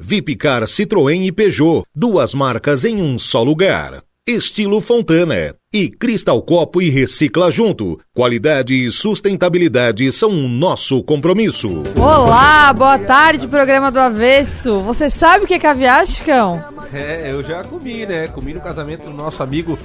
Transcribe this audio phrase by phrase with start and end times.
[0.00, 4.02] Vipcar Citroën e Peugeot, duas marcas em um só lugar.
[4.26, 5.54] Estilo Fontana.
[5.72, 8.00] E Cristal Copo e Recicla Junto.
[8.12, 11.84] Qualidade e sustentabilidade são o nosso compromisso.
[11.96, 14.80] Olá, boa tarde, programa do Avesso.
[14.80, 16.60] Você sabe o que é caviar, Chicão?
[16.92, 18.26] É, eu já comi, né?
[18.26, 19.78] Comi no casamento do nosso amigo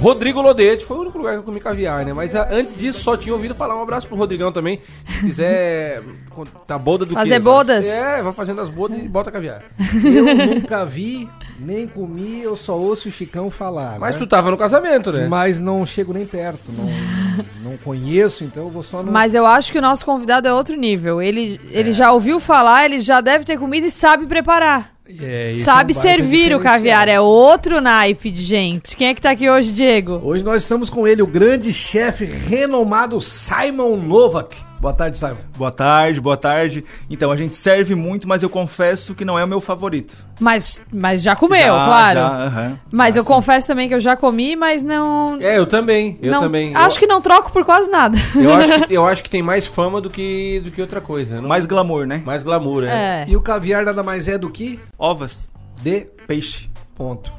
[0.00, 0.84] Rodrigo Lodete.
[0.84, 2.12] Foi o único lugar que eu comi caviar, né?
[2.12, 3.76] Mas ah, antes disso, só tinha ouvido falar.
[3.76, 4.80] Um abraço pro Rodrigão também.
[5.06, 6.02] Se quiser
[6.66, 7.40] tá boda do Fazer quê?
[7.40, 7.86] bodas?
[7.86, 9.62] É, vai fazendo as bodas e bota caviar.
[10.04, 11.28] Eu nunca vi,
[11.58, 13.98] nem comi, eu só ouço o Chicão falar.
[13.98, 14.18] Mas né?
[14.18, 15.26] tu tava no casamento, né?
[15.28, 19.12] Mas não chego nem perto, não, não conheço, então eu vou só no.
[19.12, 21.20] Mas eu acho que o nosso convidado é outro nível.
[21.20, 24.92] Ele, ele já ouviu falar, ele já deve ter comido e sabe preparar.
[25.20, 27.08] É, sabe é um servir o caviar.
[27.08, 28.96] É outro naipe de gente.
[28.96, 30.20] Quem é que tá aqui hoje, Diego?
[30.22, 34.56] Hoje nós estamos com ele, o grande chefe renomado Simon Novak.
[34.82, 35.36] Boa tarde, Simon.
[35.56, 36.84] Boa tarde, boa tarde.
[37.08, 40.16] Então, a gente serve muito, mas eu confesso que não é o meu favorito.
[40.40, 42.18] Mas, mas já comeu, Já, claro.
[42.18, 42.78] já, aham.
[42.90, 43.28] Mas Ah, eu sim.
[43.32, 45.40] confesso também que eu já comi, mas não.
[45.40, 46.18] É, eu também.
[46.20, 46.74] Eu não também.
[46.74, 48.18] Acho eu, que não troco por quase nada.
[48.34, 51.40] eu acho que eu acho que tem mais fama do que do que outra coisa.
[51.40, 52.20] Não- Mais glamour, né?
[52.26, 53.22] mais glamour, é.
[53.22, 56.68] É, E o caviar nada mais é do que Ovas, de peixe.
[56.96, 57.32] ponto.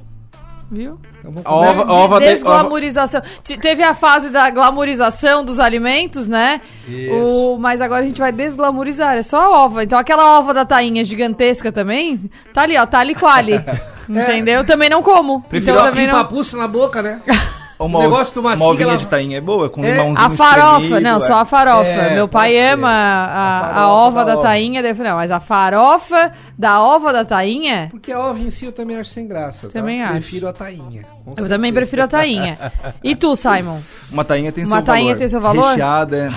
[0.73, 0.99] Viu?
[1.19, 3.21] Então ova, ova de- ova- desglamorização.
[3.43, 6.59] Te- Teve a fase da glamorização dos alimentos, né?
[6.87, 7.13] Isso.
[7.15, 9.15] O, mas agora a gente vai desglamorizar.
[9.17, 9.83] É só a ova.
[9.83, 13.53] Então aquela ova da tainha gigantesca também, tá ali, ó, tá ali quali.
[14.09, 14.65] Entendeu?
[14.65, 15.41] Também não como.
[15.43, 16.13] Prefiro então a também não.
[16.57, 17.21] na boca, né?
[17.85, 20.25] Uma, O negócio de uma uma ovinha sigla- de tainha é boa, com É, limãozinho
[20.25, 21.19] A farofa, espremido, não, é.
[21.19, 21.89] só a farofa.
[21.89, 24.81] É, Meu pai ama a, A a, ova da da tainha.
[24.81, 28.49] daí eu falei, Não, mas a farofa da ova da tainha, Porque a ova em
[28.49, 29.67] si eu também acho sem graça.
[29.67, 29.73] tá?
[29.73, 30.13] Também acho.
[30.13, 31.03] Prefiro a tainha.
[31.03, 31.49] com eu certeza.
[31.49, 32.57] também prefiro a tainha.
[33.03, 33.79] E tu, Simon?
[34.11, 35.19] Uma tainha tem Uma seu tainha valor.
[35.19, 35.69] tem seu valor?
[35.71, 36.31] Recheada.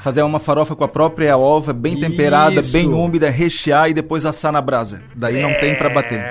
[0.00, 2.72] Fazer uma farofa com a própria ova, bem temperada, Isso.
[2.72, 5.02] bem úmida, rechear e depois assar na brasa.
[5.14, 6.24] Daí não tem pra bater.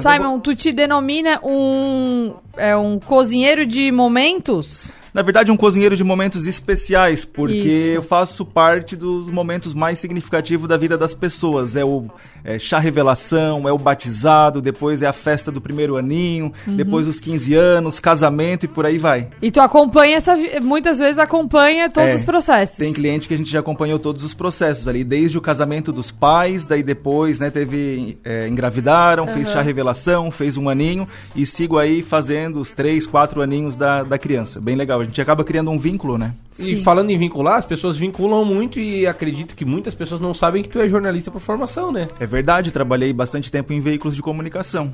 [0.00, 4.92] Simon, tu te denomina um, é, um cozinheiro de momentos?
[5.14, 7.94] Na verdade, um cozinheiro de momentos especiais, porque Isso.
[7.94, 11.76] eu faço parte dos momentos mais significativos da vida das pessoas.
[11.76, 12.06] É o
[12.42, 16.74] é, chá revelação, é o batizado, depois é a festa do primeiro aninho, Uhum.
[16.76, 19.28] depois os 15 anos, casamento e por aí vai.
[19.40, 20.36] E tu acompanha essa.
[20.60, 22.76] Muitas vezes acompanha todos É, os processos.
[22.78, 26.10] Tem cliente que a gente já acompanhou todos os processos ali, desde o casamento dos
[26.10, 31.78] pais, daí depois, né, teve, é, engravidaram, fez chá revelação, fez um aninho e sigo
[31.78, 34.60] aí fazendo os três, quatro aninhos da, da criança.
[34.60, 36.34] Bem legal, a gente acaba criando um vínculo, né?
[36.58, 36.82] E Sim.
[36.82, 40.68] falando em vincular, as pessoas vinculam muito e acredito que muitas pessoas não sabem que
[40.68, 42.08] tu é jornalista por formação, né?
[42.18, 44.92] É verdade, trabalhei bastante tempo em veículos de comunicação.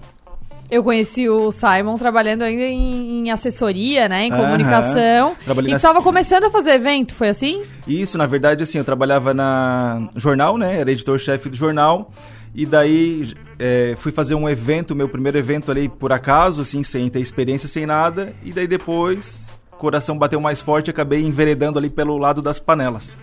[0.70, 4.26] Eu conheci o Simon trabalhando ainda em, em assessoria, né?
[4.26, 4.42] Em Aham.
[4.44, 5.36] comunicação.
[5.44, 7.62] Trabalhei E na- tu tava começando a fazer evento, foi assim?
[7.88, 10.78] Isso, na verdade, assim, eu trabalhava na jornal, né?
[10.80, 12.12] Era editor-chefe do jornal.
[12.54, 17.08] E daí é, fui fazer um evento, meu primeiro evento ali por acaso, assim, sem
[17.08, 18.32] ter experiência, sem nada.
[18.44, 23.16] E daí depois, coração bateu mais forte e acabei enveredando ali pelo lado das panelas.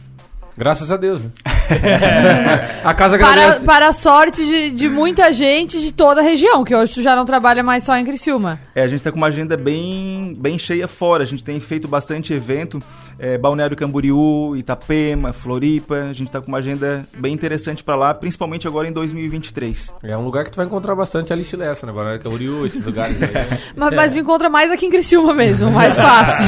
[0.57, 1.22] Graças a Deus.
[1.22, 1.29] né?
[2.84, 3.66] a casa Para, agradece.
[3.66, 7.16] para a sorte de, de muita gente de toda a região, que hoje tu já
[7.16, 8.59] não trabalha mais só em Criciúma.
[8.73, 11.23] É, a gente tá com uma agenda bem, bem cheia fora.
[11.23, 12.81] A gente tem feito bastante evento.
[13.19, 15.95] É, Balneário Camboriú, Itapema, Floripa.
[16.09, 19.94] A gente tá com uma agenda bem interessante para lá, principalmente agora em 2023.
[20.03, 21.91] É um lugar que tu vai encontrar bastante Alice Lessa, né?
[21.91, 23.29] Agora Camboriú, esses lugares aí.
[23.75, 26.47] Mas, mas me encontra mais aqui em Criciúma mesmo, mais fácil.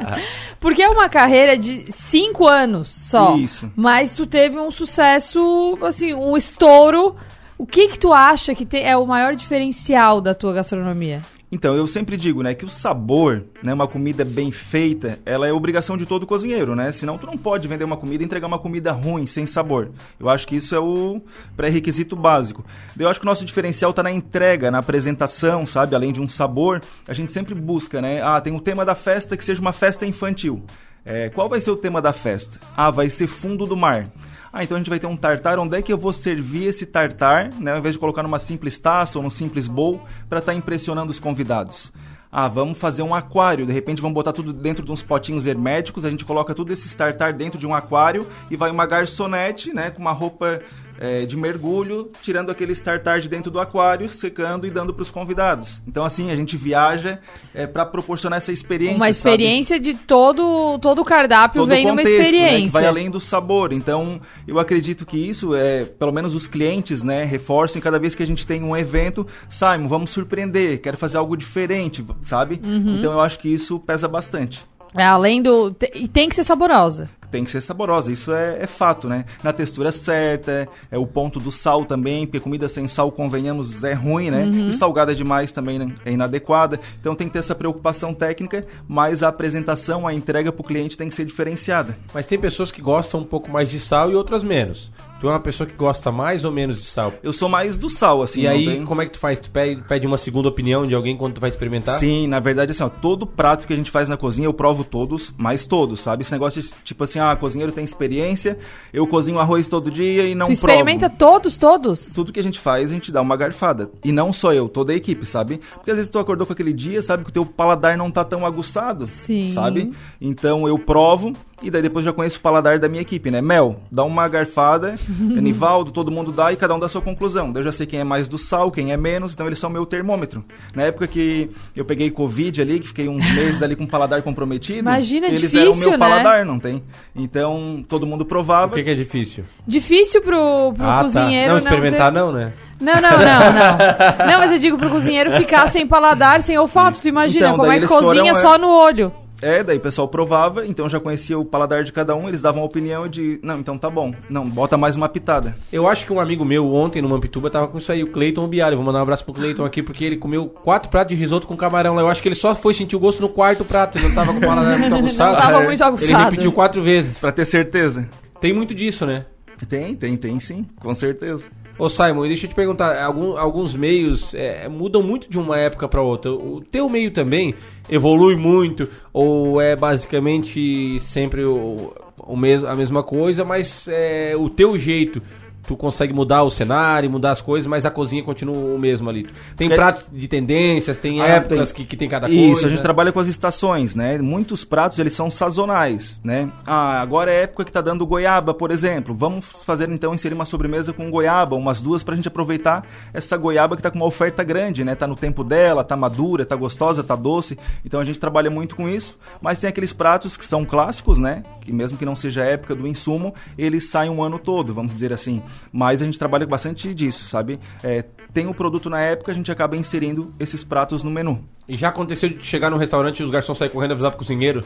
[0.60, 3.36] Porque é uma carreira de cinco anos só.
[3.36, 3.70] Isso.
[3.74, 7.16] Mas tu teve um sucesso, assim, um estouro.
[7.56, 11.22] O que que tu acha que te- é o maior diferencial da tua gastronomia?
[11.52, 15.52] Então, eu sempre digo, né, que o sabor, né, uma comida bem feita, ela é
[15.52, 16.92] obrigação de todo cozinheiro, né?
[16.92, 19.90] Senão tu não pode vender uma comida e entregar uma comida ruim, sem sabor.
[20.18, 21.20] Eu acho que isso é o
[21.56, 22.64] pré-requisito básico.
[22.96, 25.96] Eu acho que o nosso diferencial tá na entrega, na apresentação, sabe?
[25.96, 28.22] Além de um sabor, a gente sempre busca, né?
[28.22, 30.62] Ah, tem o tema da festa que seja uma festa infantil.
[31.04, 32.60] É, qual vai ser o tema da festa?
[32.76, 34.08] Ah, vai ser fundo do mar.
[34.52, 35.58] Ah, então a gente vai ter um tartar.
[35.58, 37.72] Onde é que eu vou servir esse tartar, né?
[37.72, 41.20] Ao invés de colocar numa simples taça ou num simples bowl, para estar impressionando os
[41.20, 41.92] convidados.
[42.32, 43.66] Ah, vamos fazer um aquário.
[43.66, 46.04] De repente vamos botar tudo dentro de uns potinhos herméticos.
[46.04, 49.90] A gente coloca tudo esse tartar dentro de um aquário e vai uma garçonete, né?
[49.90, 50.60] Com uma roupa
[51.00, 55.10] é, de mergulho, tirando aquele startar de dentro do aquário, secando e dando para os
[55.10, 55.82] convidados.
[55.88, 57.18] Então, assim, a gente viaja
[57.54, 58.96] é, para proporcionar essa experiência.
[58.96, 59.10] Uma sabe?
[59.12, 62.66] experiência de todo, todo o cardápio todo vem o numa contexto, né, experiência.
[62.66, 63.72] que vai além do sabor.
[63.72, 68.22] Então, eu acredito que isso é, pelo menos os clientes, né, reforcem cada vez que
[68.22, 72.60] a gente tem um evento, Simon, vamos surpreender, quero fazer algo diferente, sabe?
[72.62, 72.98] Uhum.
[72.98, 74.68] Então, eu acho que isso pesa bastante.
[74.94, 75.74] É, além do.
[75.94, 77.08] E tem que ser saborosa.
[77.30, 79.24] Tem que ser saborosa, isso é, é fato, né?
[79.42, 83.92] Na textura certa, é o ponto do sal também, porque comida sem sal, convenhamos, é
[83.92, 84.44] ruim, né?
[84.44, 84.68] Uhum.
[84.68, 85.92] E salgada demais também né?
[86.04, 86.80] é inadequada.
[87.00, 90.96] Então tem que ter essa preocupação técnica, mas a apresentação, a entrega para o cliente
[90.96, 91.96] tem que ser diferenciada.
[92.12, 94.90] Mas tem pessoas que gostam um pouco mais de sal e outras menos.
[95.20, 97.12] Tu é uma pessoa que gosta mais ou menos de sal?
[97.22, 98.40] Eu sou mais do sal, assim.
[98.40, 99.38] e aí, tem- como é que tu faz?
[99.38, 101.96] Tu pede, pede uma segunda opinião de alguém quando tu vai experimentar?
[101.96, 104.82] Sim, na verdade, assim, ó, todo prato que a gente faz na cozinha eu provo
[104.82, 106.22] todos, mais todos, sabe?
[106.22, 108.58] Esse negócio de, tipo assim, ah, cozinheiro tem experiência,
[108.92, 111.18] eu cozinho arroz todo dia e não tu experimenta provo.
[111.18, 112.12] todos, todos?
[112.12, 113.90] Tudo que a gente faz, a gente dá uma garfada.
[114.04, 115.60] E não só eu, toda a equipe, sabe?
[115.74, 118.24] Porque às vezes tu acordou com aquele dia, sabe, que o teu paladar não tá
[118.24, 119.52] tão aguçado, Sim.
[119.52, 119.92] sabe?
[120.20, 123.40] Então eu provo e daí depois já conheço o paladar da minha equipe, né?
[123.40, 124.94] Mel, dá uma garfada,
[125.36, 127.52] Anivaldo, todo mundo dá e cada um dá a sua conclusão.
[127.52, 129.68] Daí eu já sei quem é mais do sal, quem é menos, então eles são
[129.70, 130.44] meu termômetro.
[130.74, 134.22] Na época que eu peguei Covid ali, que fiquei uns meses ali com o paladar
[134.22, 136.06] comprometido, Imagina, eles eram o difícil, meu né?
[136.08, 136.82] paladar, não tem?
[137.14, 138.74] Então todo mundo O provava.
[138.74, 139.44] que, que é difícil?
[139.66, 141.54] Difícil pro, pro ah, cozinheiro tá.
[141.54, 142.52] Não, não experimentar ter- não, né?
[142.80, 144.26] Não, não, não, não.
[144.32, 147.00] Não, mas eu digo pro cozinheiro ficar sem paladar, sem olfato.
[147.00, 149.12] Tu imagina Então, como é que cozinha foram, é- só no olho.
[149.42, 152.62] É, daí o pessoal provava, então já conhecia o paladar de cada um, eles davam
[152.62, 155.56] a opinião de, não, então tá bom, não, bota mais uma pitada.
[155.72, 158.46] Eu acho que um amigo meu ontem no Mampituba tava com isso aí, o Cleiton
[158.46, 158.76] Bialho.
[158.76, 161.56] Vou mandar um abraço pro Cleiton aqui, porque ele comeu quatro pratos de risoto com
[161.56, 162.02] camarão lá.
[162.02, 164.32] Eu acho que ele só foi sentir o gosto no quarto prato, ele não tava
[164.32, 165.32] com o paladar muito aguçado.
[165.32, 165.64] Não tava É.
[165.66, 166.24] muito Ele aguçado.
[166.30, 167.18] repetiu quatro vezes.
[167.18, 168.08] Pra ter certeza.
[168.40, 169.24] Tem muito disso, né?
[169.68, 171.48] Tem, tem, tem sim, com certeza.
[171.80, 176.02] Ô Simon, deixa eu te perguntar, alguns meios é, mudam muito de uma época para
[176.02, 176.30] outra.
[176.30, 177.54] O teu meio também
[177.88, 182.34] evolui muito ou é basicamente sempre o, o
[182.68, 185.22] a mesma coisa, mas é, o teu jeito
[185.70, 189.22] tu consegue mudar o cenário, mudar as coisas, mas a cozinha continua o mesmo ali.
[189.56, 192.66] Tem Porque- pratos de tendências, tem Ah, épocas tem- Que, que tem cada Isso, coisa.
[192.66, 194.18] a gente trabalha com as estações, né?
[194.18, 196.50] Muitos pratos, eles são sazonais, né?
[196.66, 199.14] Ah, agora é época que tá dando goiaba, por exemplo.
[199.14, 202.84] Vamos fazer, então, inserir uma sobremesa com goiaba, umas duas pra gente aproveitar
[203.14, 204.96] essa goiaba que tá com uma oferta grande, né?
[204.96, 207.56] Tá no tempo dela, tá madura, tá gostosa, tá doce.
[207.84, 209.16] Então a gente trabalha muito com isso.
[209.40, 211.44] Mas tem aqueles pratos que são clássicos, né?
[211.60, 214.92] Que mesmo que não seja a época do insumo, eles saem um ano todo, vamos
[214.94, 215.40] dizer assim.
[215.72, 217.58] Mas a gente trabalha bastante disso, sabe?
[217.82, 221.44] É, tem o produto na época, a gente acaba inserindo esses pratos no menu.
[221.68, 224.18] E já aconteceu de chegar num restaurante e os garçons saírem correndo e avisar pro
[224.18, 224.64] cozinheiro?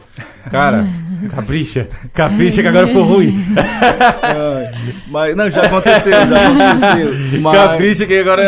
[0.49, 0.85] Cara,
[1.29, 3.43] capricha, capricha que agora ficou ruim.
[5.07, 7.39] Mas não, já aconteceu, já aconteceu.
[7.41, 8.43] Mas, Capricha que agora,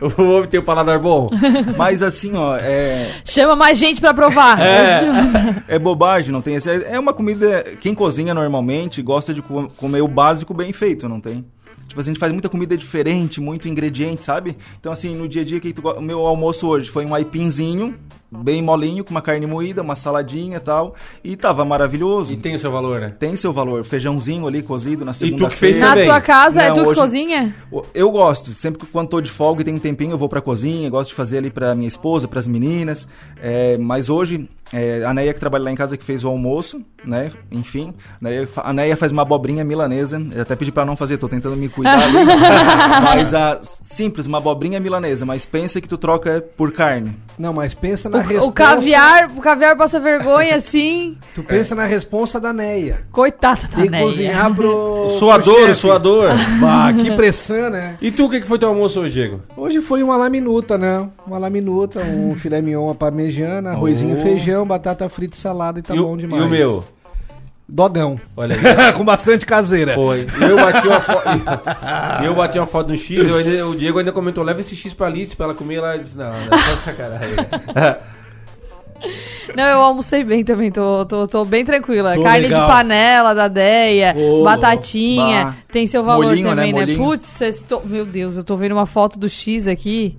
[0.00, 1.28] ó, o homem tem o paladar bom.
[1.76, 4.58] mas assim, ó, é, Chama mais gente pra provar.
[5.68, 6.70] é bobagem, não tem esse.
[6.70, 7.64] É uma comida.
[7.80, 11.44] Quem cozinha normalmente gosta de co- comer o básico bem feito, não tem?
[11.86, 14.56] Tipo, a gente faz muita comida diferente, muito ingrediente, sabe?
[14.78, 17.96] Então, assim, no dia a dia, que o meu almoço hoje foi um aipinzinho,
[18.36, 20.94] bem molinho, com uma carne moída, uma saladinha e tal.
[21.24, 22.32] E tava maravilhoso.
[22.32, 23.14] E tem o seu valor, né?
[23.18, 23.84] Tem seu valor.
[23.84, 26.04] Feijãozinho ali cozido na tu segunda que fez Na também.
[26.04, 27.54] tua casa é Não, tu que hoje- cozinha?
[27.94, 30.40] Eu gosto, sempre que quando tô de folga e tem um tempinho, eu vou pra
[30.40, 33.08] cozinha, gosto de fazer ali pra minha esposa, pras meninas.
[33.42, 36.80] É, mas hoje, é, a Neia que trabalha lá em casa que fez o almoço,
[37.04, 37.30] né?
[37.52, 40.20] Enfim, a Neia, fa- a Neia faz uma abobrinha milanesa.
[40.34, 42.16] Eu até pedi pra não fazer, tô tentando me cuidar ali.
[43.14, 47.16] mas a, simples, uma abobrinha milanesa, mas pensa que tu troca por carne.
[47.38, 48.48] Não, mas pensa na O, resposta.
[48.50, 51.16] o caviar, o caviar passa vergonha assim.
[51.34, 53.00] Tu pensa na resposta da Neia.
[53.12, 54.04] Coitada da Tem que Neia.
[54.04, 54.70] cozinhar pro.
[54.70, 55.80] O pro suador, o chefe.
[55.80, 56.30] suador.
[56.60, 57.96] Bah, que pressão, né?
[58.00, 59.40] E tu, o que que foi teu almoço hoje, Diego?
[59.56, 61.08] Hoje foi uma laminuta, né?
[61.26, 64.22] Uma laminuta, um filé mignon, uma parmegiana, arrozinho, Oh.
[64.22, 66.42] feijão, batata frita e salada e tá e, bom o- demais.
[66.42, 66.84] e o meu?
[67.68, 68.16] Dodão.
[68.36, 68.92] Olha aí.
[68.92, 69.92] Com bastante caseira.
[69.94, 70.24] Foi.
[70.40, 71.28] Eu bati uma foto.
[72.24, 74.94] eu bati uma foto no X, eu ainda- o Diego ainda comentou, leva esse X
[74.94, 75.96] pra Alice pra ela comer lá.
[75.96, 77.34] Eu disse, não, não é só sacanagem.
[79.54, 82.14] Não, eu almocei bem também, tô, tô, tô bem tranquila.
[82.14, 82.66] Tô Carne legal.
[82.66, 85.54] de panela da Deia, batatinha, bah.
[85.72, 86.86] tem seu valor Molinho, também, né?
[86.86, 86.96] né?
[86.96, 90.16] Putz, tô- meu Deus, eu tô vendo uma foto do X aqui.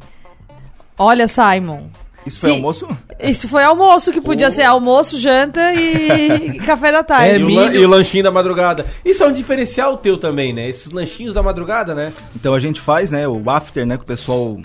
[0.98, 1.84] Olha, Simon.
[2.26, 2.56] Isso foi Sim.
[2.58, 2.88] almoço?
[3.22, 7.36] Isso foi almoço, que podia ser almoço, janta e café da tarde.
[7.36, 7.76] É e, o milho.
[7.76, 8.86] e o lanchinho da madrugada.
[9.06, 10.68] Isso é um diferencial teu também, né?
[10.68, 12.12] Esses lanchinhos da madrugada, né?
[12.36, 14.58] Então a gente faz, né, o after, né, que o pessoal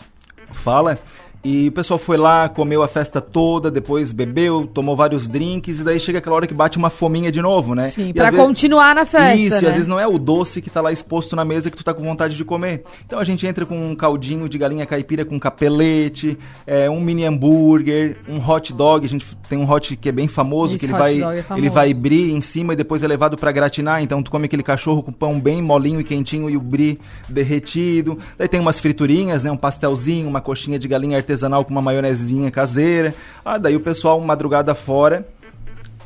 [0.53, 0.99] fala.
[1.45, 5.85] E o pessoal foi lá, comeu a festa toda, depois bebeu, tomou vários drinks, e
[5.85, 7.91] daí chega aquela hora que bate uma fominha de novo, né?
[7.91, 9.69] Sim, E pra às vezes- continuar na festa, Isso, e né?
[9.69, 11.93] às vezes não é o doce que tá lá exposto na mesa que tu tá
[11.93, 12.85] com vontade de comer.
[13.05, 17.25] Então a gente entra com um caldinho de galinha caipira com capelete, é, um mini
[17.25, 19.05] hambúrguer, um hot dog.
[19.05, 21.61] A gente tem um hot que é bem famoso, Esse que ele vai, é famoso.
[21.67, 24.01] ele vai brie em cima e depois é levado pra gratinar.
[24.01, 28.17] Então tu come aquele cachorro com pão bem molinho e quentinho e o brie derretido.
[28.39, 31.32] Daí tem umas friturinhas, né, um pastelzinho, uma coxinha de galinha artesanal
[31.65, 33.15] com uma maionezinha caseira.
[33.45, 35.27] Ah, daí o pessoal madrugada fora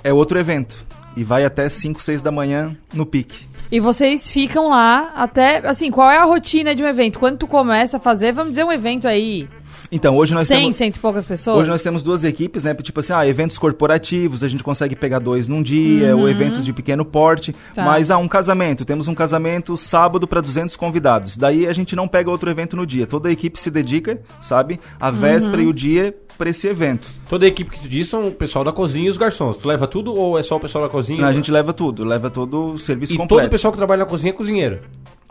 [0.03, 0.85] é outro evento.
[1.17, 3.47] E vai até 5, 6 da manhã no pique.
[3.71, 7.19] E vocês ficam lá até, assim, qual é a rotina de um evento?
[7.19, 9.49] Quando tu começa a fazer, vamos dizer um evento aí,
[9.91, 10.77] Então, hoje nós 100, temos...
[10.77, 11.59] cento e poucas pessoas?
[11.59, 12.75] Hoje nós temos duas equipes, né?
[12.75, 16.73] Tipo assim, ah, eventos corporativos, a gente consegue pegar dois num dia, ou eventos de
[16.73, 17.51] pequeno porte.
[17.51, 17.57] Uhum.
[17.75, 17.85] Tá.
[17.85, 18.85] Mas, ah, um casamento.
[18.85, 21.37] Temos um casamento sábado para 200 convidados.
[21.37, 23.07] Daí a gente não pega outro evento no dia.
[23.07, 24.81] Toda a equipe se dedica, sabe?
[24.99, 25.69] A véspera Uhum.
[25.69, 27.09] e o dia para esse evento.
[27.31, 29.57] Toda a equipe que tu diz são o pessoal da cozinha e os garçons.
[29.57, 31.21] Tu leva tudo ou é só o pessoal da cozinha?
[31.23, 33.49] Não, a gente leva tudo, leva todo o serviço E todo completo.
[33.49, 34.81] o pessoal que trabalha na cozinha é cozinheiro.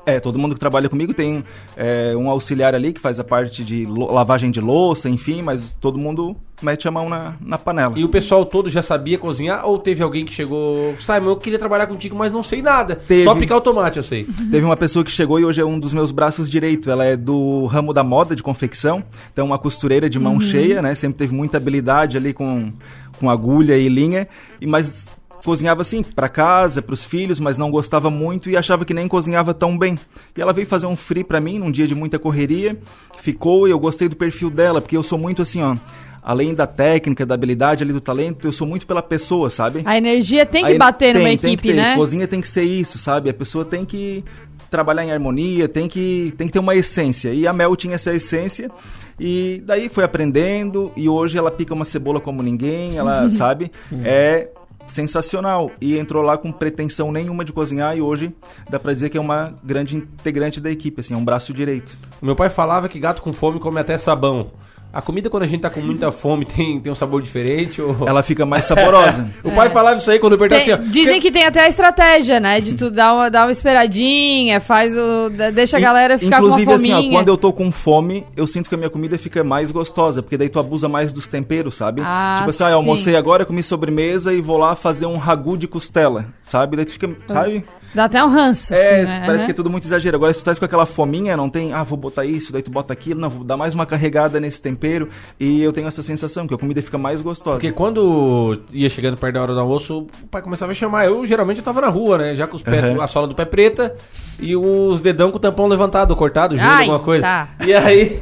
[0.06, 1.44] É, todo mundo que trabalha comigo tem
[1.76, 5.98] é, um auxiliar ali que faz a parte de lavagem de louça, enfim, mas todo
[5.98, 7.98] mundo mete a mão na, na panela.
[7.98, 11.60] E o pessoal todo já sabia cozinhar ou teve alguém que chegou, Simon, eu queria
[11.60, 12.96] trabalhar contigo, mas não sei nada.
[12.96, 13.24] Teve.
[13.24, 14.26] Só picar o tomate, eu sei.
[14.52, 16.90] Teve uma pessoa que chegou e hoje é um dos meus braços direito.
[16.90, 19.04] Ela é do ramo da moda, de confecção.
[19.34, 20.96] Então, uma costureira de mão cheia, né?
[20.96, 22.72] Sempre teve muita habilidade ali com,
[23.20, 24.28] com agulha e linha.
[24.62, 25.10] E, mas
[25.46, 29.08] cozinhava assim, para casa, para os filhos, mas não gostava muito e achava que nem
[29.08, 29.98] cozinhava tão bem.
[30.36, 32.78] E ela veio fazer um free para mim num dia de muita correria.
[33.20, 35.78] Ficou e eu gostei do perfil dela, porque eu sou muito assim, ó.
[36.22, 39.84] Além da técnica, da habilidade ali do talento, eu sou muito pela pessoa, sabe?
[39.86, 41.80] A energia tem que Aí bater numa tem, tem equipe, que ter.
[41.80, 41.96] né?
[41.96, 43.30] Cozinha tem que ser isso, sabe?
[43.30, 44.24] A pessoa tem que
[44.72, 47.32] trabalhar em harmonia, tem que, tem que ter uma essência.
[47.32, 48.72] E a Mel tinha essa essência.
[49.20, 50.92] E daí foi aprendendo.
[50.98, 53.72] E hoje ela pica uma cebola como ninguém, ela sabe?
[54.04, 54.48] É
[54.88, 55.72] sensacional.
[55.80, 57.98] E entrou lá com pretensão nenhuma de cozinhar.
[57.98, 58.34] E hoje
[58.70, 61.98] dá pra dizer que é uma grande integrante da equipe, assim, é um braço direito.
[62.22, 64.52] O meu pai falava que gato com fome come até sabão.
[64.96, 67.82] A comida, quando a gente tá com muita fome, tem, tem um sabor diferente?
[67.82, 68.08] Ou...
[68.08, 69.30] Ela fica mais saborosa.
[69.44, 71.60] O pai falava isso aí quando eu perguntava Tem- assim, ó, dizem que tem até
[71.60, 72.62] a estratégia, né?
[72.62, 75.30] De tu dar uma, dar uma esperadinha, faz o.
[75.54, 77.10] Deixa a galera ficar Inclusive, com uma assim, fominha.
[77.10, 80.24] ó, quando eu tô com fome, eu sinto que a minha comida fica mais gostosa,
[80.24, 82.02] porque daí tu abusa mais dos temperos, sabe?
[82.04, 85.58] Ah, tipo assim, ah, eu almocei agora, comi sobremesa e vou lá fazer um ragu
[85.58, 86.78] de costela, sabe?
[86.78, 87.66] Daí tu fica, sabe?
[87.96, 89.20] Dá até um ranço, É, assim, né?
[89.22, 89.46] parece Aham.
[89.46, 90.18] que é tudo muito exagero.
[90.18, 92.70] Agora, se tu tá com aquela fominha, não tem, ah, vou botar isso, daí tu
[92.70, 95.08] bota aquilo, não, vou dar mais uma carregada nesse tempero,
[95.40, 97.56] e eu tenho essa sensação que a comida fica mais gostosa.
[97.58, 101.06] Porque quando ia chegando perto da hora do almoço, o pai começava a chamar.
[101.06, 102.36] Eu geralmente eu tava na rua, né?
[102.36, 103.02] Já com os pés, Aham.
[103.02, 103.96] a sola do pé preta
[104.40, 107.24] e os dedão com o tampão levantado, cortado, gelo, Ai, alguma coisa.
[107.24, 107.48] tá.
[107.66, 108.22] E aí.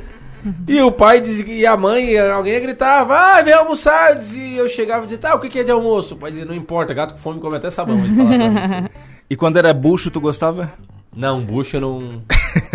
[0.67, 4.21] E o pai dizia, e a mãe, alguém gritava, ah, vem almoçar.
[4.35, 6.15] E eu chegava e dizia, tá, o que que é de almoço?
[6.15, 7.97] O pai dizia, não importa, gato com fome come até sabão.
[7.97, 8.87] Ele falava pra mim.
[9.29, 10.71] E quando era bucho, tu gostava?
[11.15, 12.21] Não, bucha não.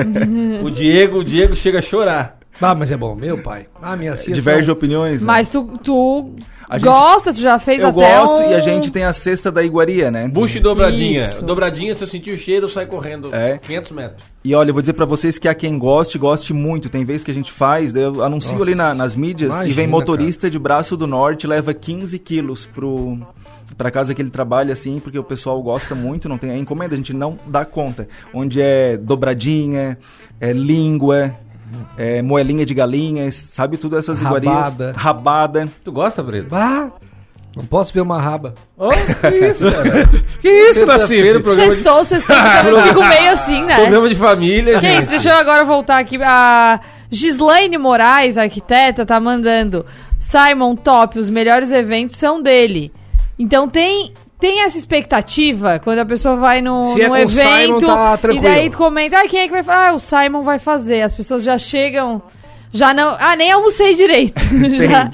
[0.63, 2.39] o Diego, o Diego chega a chorar.
[2.61, 3.67] Ah, mas é bom, meu pai.
[3.81, 4.35] Ah, minha tia.
[4.35, 5.27] Diverge são- opiniões, né?
[5.27, 6.33] Mas tu, tu
[6.73, 8.51] gente- gosta, tu já fez Eu até gosto um...
[8.51, 10.27] e a gente tem a cesta da iguaria, né?
[10.27, 11.27] Bucha e dobradinha.
[11.29, 11.43] Isso.
[11.43, 13.59] Dobradinha, se eu sentir o cheiro, eu saio correndo É.
[13.59, 14.23] 500 metros.
[14.49, 16.89] E olha, eu vou dizer pra vocês que há quem goste, goste muito.
[16.89, 19.67] Tem vezes que a gente faz, eu anuncio Nossa, ali na- nas mídias e vem
[19.67, 23.19] imagina, motorista de braço do norte, leva 15 quilos pro,
[23.77, 26.95] pra casa que ele trabalha, assim, porque o pessoal gosta muito, não tem a encomenda,
[26.95, 28.09] a gente não dá conta.
[28.33, 29.99] Onde é dobradinha,
[30.41, 31.35] é língua,
[31.99, 34.55] é moelinha de galinhas, sabe tudo essas iguarias.
[34.55, 34.93] Rabada.
[34.97, 35.69] Rabada.
[35.85, 36.55] Tu gosta, Brito?
[36.57, 36.91] Ah,
[37.59, 38.55] não posso ver uma raba.
[38.77, 40.09] Oh, que isso, cara?
[40.41, 41.07] Que isso, de,
[41.57, 43.75] Sextou, sextou, eu fico meio assim, né?
[43.75, 45.01] programa de família, gente.
[45.01, 46.17] isso, deixa eu agora voltar aqui.
[46.23, 46.79] A
[47.11, 49.85] Gislaine Moraes, arquiteta, tá mandando.
[50.21, 52.93] Simon Top, os melhores eventos são dele.
[53.39, 54.13] Então tem.
[54.39, 58.39] Tem essa expectativa quando a pessoa vai no, Se é num Simon, evento tá e
[58.39, 59.89] daí tu comenta, ah, quem é que vai fazer?
[59.89, 61.03] Ah, o Simon vai fazer.
[61.03, 62.23] As pessoas já chegam,
[62.71, 63.17] já não.
[63.19, 64.41] Ah, nem almocei direito.
[64.79, 65.11] já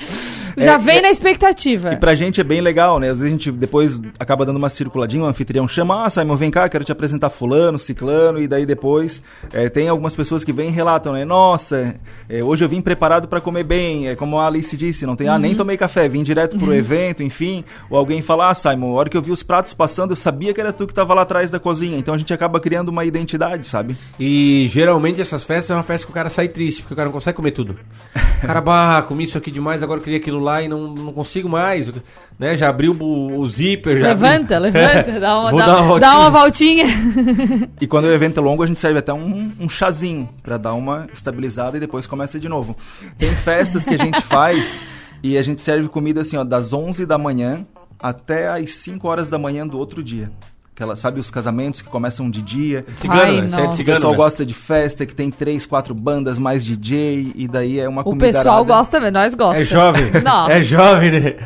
[0.56, 1.92] já É, vem é- na expectativa.
[1.92, 3.08] E pra gente é bem legal, né?
[3.11, 6.50] Às vezes a gente depois acaba dando uma circuladinha, o anfitrião chama, ah, Simon, vem
[6.50, 10.68] cá, quero te apresentar fulano, ciclano, e daí depois é, tem algumas pessoas que vêm
[10.68, 11.25] e relatam, né?
[11.25, 11.94] Nossa,
[12.28, 15.28] é, hoje eu vim preparado pra comer bem, é como a Alice disse, não tem,
[15.28, 15.38] ah, Uhum.
[15.38, 17.64] nem tomei café, vim direto pro evento, enfim.
[17.90, 20.52] Ou alguém fala, ah, Simon, a hora que eu vi os pratos passando, eu sabia
[20.54, 21.99] que era tu que tava lá atrás da cozinha.
[21.99, 23.96] Então a gente acaba criando uma identidade, sabe?
[24.18, 27.06] E geralmente essas festas é uma festa que o cara sai triste, porque o cara
[27.06, 27.76] não consegue comer tudo.
[28.44, 31.48] Cara, bah, comi isso aqui demais, agora eu queria aquilo lá e não, não consigo
[31.48, 31.90] mais.
[32.38, 32.54] Né?
[32.54, 33.98] Já abriu o, o zíper.
[33.98, 36.86] Já Levanta, levanta, dá uma, dá, dar uma dá uma voltinha.
[37.80, 40.74] E quando o evento é longo, a gente serve até um, um chazinho pra dar
[40.74, 42.76] uma estabilizada e depois começa de novo.
[43.18, 44.80] Tem festas que a gente faz
[45.22, 47.66] e a gente serve comida assim, ó, das 11 da manhã
[47.98, 50.30] até as 5 horas da manhã do outro dia.
[50.74, 52.84] Aquela, sabe os casamentos que começam de dia?
[52.96, 53.38] Cigano, Ai, né?
[53.38, 53.68] É nossa.
[53.68, 53.96] O cigano.
[53.96, 54.16] pessoal né?
[54.16, 58.18] gosta de festa, que tem três, quatro bandas, mais DJ, e daí é uma O
[58.18, 59.60] pessoal gosta mesmo, nós gostamos.
[59.60, 60.10] É jovem.
[60.24, 60.50] Não.
[60.50, 61.36] É jovem, né?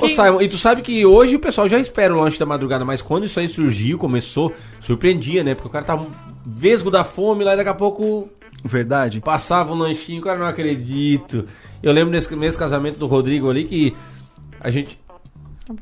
[0.00, 2.84] Ô, Simon, e tu sabe que hoje o pessoal já espera o lanche da madrugada,
[2.84, 5.54] mas quando isso aí surgiu, começou, surpreendia, né?
[5.54, 6.04] Porque o cara tava
[6.44, 8.28] vesgo da fome lá e daqui a pouco
[8.64, 9.20] Verdade?
[9.20, 11.46] passava um lanchinho, cara, não acredito.
[11.80, 13.94] Eu lembro nesse mesmo casamento do Rodrigo ali que
[14.60, 14.98] a gente.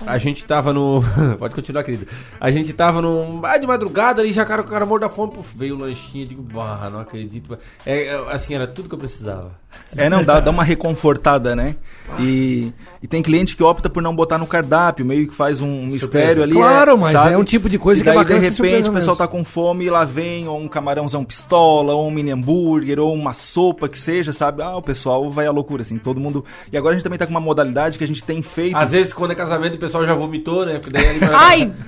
[0.06, 1.02] A gente tava no.
[1.38, 2.06] Pode continuar, querido.
[2.38, 3.40] A gente tava no.
[3.44, 6.24] Ah, de madrugada ali, já cara, o cara morto da fome, puf, veio o lanchinho,
[6.24, 7.58] eu digo, bah, não acredito.
[7.86, 9.58] É, é, assim, era tudo que eu precisava.
[9.96, 11.76] É, não, dá, dá uma reconfortada, né?
[12.18, 12.72] E,
[13.02, 16.42] e tem cliente que opta por não botar no cardápio, meio que faz um mistério
[16.42, 16.52] ali.
[16.52, 17.34] Claro, é, mas sabe?
[17.34, 19.16] é um tipo de coisa e que é daí, bacana de repente, surpresa o pessoal
[19.16, 23.12] tá com fome e lá vem ou um camarãozão pistola, ou um mini hambúrguer, ou
[23.12, 24.62] uma sopa que seja, sabe?
[24.62, 26.44] Ah, o pessoal vai à loucura, assim, todo mundo...
[26.72, 28.76] E agora a gente também tá com uma modalidade que a gente tem feito...
[28.76, 30.74] Às vezes, quando é casamento, pessoal já vomitou, né?
[30.78, 31.72] Porque daí ele vai- Ai,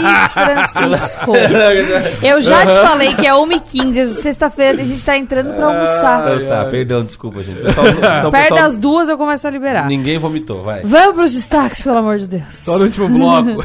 [0.00, 1.32] Luiz Francisco.
[2.24, 6.32] Eu já te falei que é 1h15, sexta-feira a gente tá entrando pra almoçar.
[6.32, 7.60] Então tá, perdão, desculpa, gente.
[7.60, 8.00] Pessoal, então,
[8.30, 9.86] Perto pessoal, das duas eu começo a liberar.
[9.86, 10.82] Ninguém vomitou, vai.
[10.82, 12.44] Vamos pros destaques, pelo amor de Deus.
[12.50, 13.64] Só no último bloco.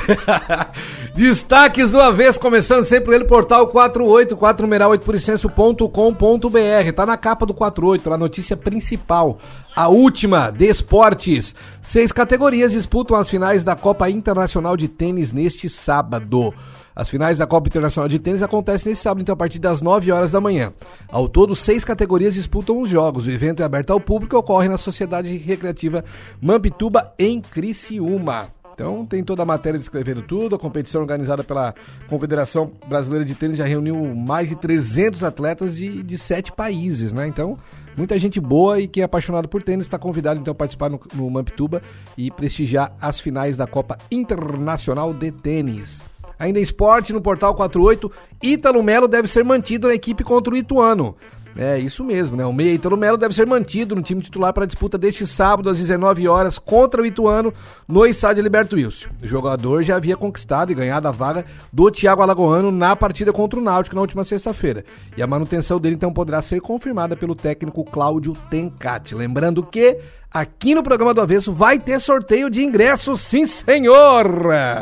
[1.16, 6.92] Destaques do avesso, começando sempre ele, portal 48, 4 numeral 8%.com.br.
[6.96, 9.38] Tá na capa do 48, lá, notícia principal.
[9.74, 11.56] A última de esportes.
[11.82, 16.54] Seis categorias disputam as finais da Copa Internacional de Tênis neste sábado.
[16.94, 20.12] As finais da Copa Internacional de Tênis acontecem nesse sábado, então a partir das 9
[20.12, 20.74] horas da manhã.
[21.08, 23.26] Ao todo, seis categorias disputam os jogos.
[23.26, 26.04] O evento é aberto ao público e ocorre na Sociedade Recreativa
[26.42, 28.50] Mampituba, em Criciúma.
[28.74, 30.56] Então tem toda a matéria descrevendo tudo.
[30.56, 31.74] A competição organizada pela
[32.10, 37.28] Confederação Brasileira de Tênis já reuniu mais de 300 atletas de, de sete países, né?
[37.28, 37.58] Então,
[37.96, 41.00] muita gente boa e quem é apaixonado por tênis está convidado então a participar no,
[41.14, 41.82] no Mampituba
[42.18, 46.02] e prestigiar as finais da Copa Internacional de Tênis.
[46.40, 50.58] Ainda em esporte, no Portal 48, Ítalo Melo deve ser mantido na equipe contra o
[50.58, 51.16] Ituano.
[51.56, 52.46] É isso mesmo, né?
[52.46, 55.70] O meia Ítalo Melo deve ser mantido no time titular para a disputa deste sábado
[55.70, 57.54] às 19 horas contra o Ituano
[57.88, 59.10] no estádio Liberto Wilson.
[59.22, 63.60] O jogador já havia conquistado e ganhado a vaga do Thiago Alagoano na partida contra
[63.60, 64.86] o Náutico na última sexta-feira.
[65.18, 69.14] E a manutenção dele então poderá ser confirmada pelo técnico Cláudio Tencati.
[69.14, 70.00] Lembrando que
[70.34, 74.26] aqui no programa do Avesso vai ter sorteio de ingressos, sim senhor!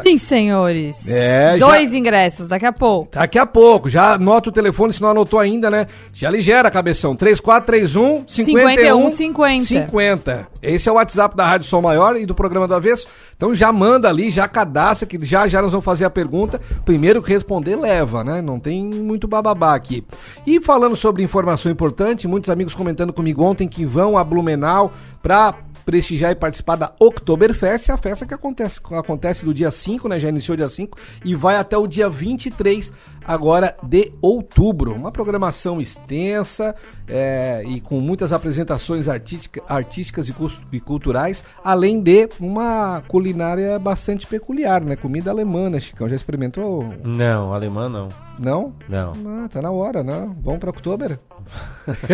[0.06, 1.08] Sim, senhores.
[1.08, 3.12] É, já- Dois ingressos daqui a pouco.
[3.16, 5.88] Daqui a pouco, já anota o telefone, se não anotou ainda, né?
[6.14, 7.16] Já ligera, cabeção.
[7.16, 10.48] 3431 51 51 50.
[10.62, 13.08] Esse é o WhatsApp da Rádio Som Maior e do programa do Avesso.
[13.40, 16.60] Então já manda ali, já cadastra, que já já nós vamos fazer a pergunta.
[16.84, 18.42] Primeiro que responder, leva, né?
[18.42, 20.04] Não tem muito bababá aqui.
[20.46, 24.92] E falando sobre informação importante, muitos amigos comentando comigo ontem que vão a Blumenau
[25.24, 30.20] pra prestigiar e participar da Oktoberfest, a festa que acontece, acontece do dia 5, né?
[30.20, 32.92] Já iniciou dia 5 e vai até o dia 23
[33.30, 34.92] agora de outubro.
[34.92, 36.76] Uma programação extensa
[37.08, 40.36] é, e com muitas apresentações artística, artísticas e,
[40.72, 44.96] e culturais, além de uma culinária bastante peculiar, né?
[44.96, 46.10] Comida alemã, né, Chicão?
[46.10, 46.92] Já experimentou?
[47.04, 48.08] Não, alemã não.
[48.40, 48.74] Não?
[48.88, 49.14] Não.
[49.44, 50.28] Ah, tá na hora, né?
[50.42, 51.20] Vamos pra Oktober?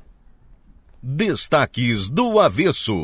[1.02, 3.02] Destaques do avesso.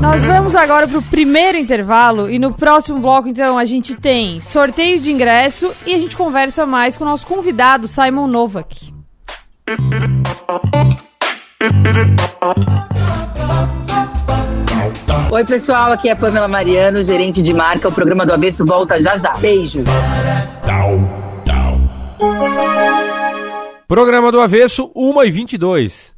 [0.00, 5.00] Nós vamos agora pro primeiro intervalo e no próximo bloco, então, a gente tem sorteio
[5.00, 8.94] de ingresso e a gente conversa mais com o nosso convidado, Simon Novak.
[15.30, 17.88] Oi, pessoal, aqui é a Pamela Mariano, gerente de marca.
[17.88, 19.32] O programa do Avesso volta já já.
[19.32, 19.84] Beijo.
[23.86, 26.17] Programa do Avesso, 1 e 22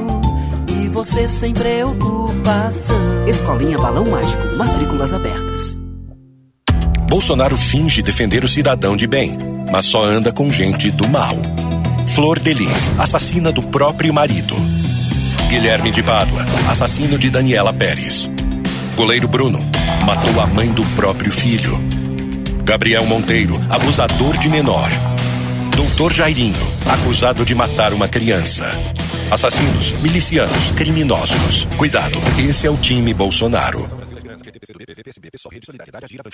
[0.91, 3.27] você sem preocupação.
[3.27, 5.77] Escolinha Balão Mágico, matrículas abertas.
[7.07, 9.37] Bolsonaro finge defender o cidadão de bem,
[9.71, 11.35] mas só anda com gente do mal.
[12.07, 14.55] Flor Delis, assassina do próprio marido.
[15.47, 18.29] Guilherme de Pádua, assassino de Daniela Pérez.
[18.95, 19.59] Goleiro Bruno,
[20.05, 21.79] matou a mãe do próprio filho.
[22.63, 24.89] Gabriel Monteiro, abusador de menor.
[25.75, 28.69] Doutor Jairinho, acusado de matar uma criança.
[29.29, 31.67] Assassinos, milicianos, criminosos.
[31.77, 34.00] Cuidado, esse é o time Bolsonaro.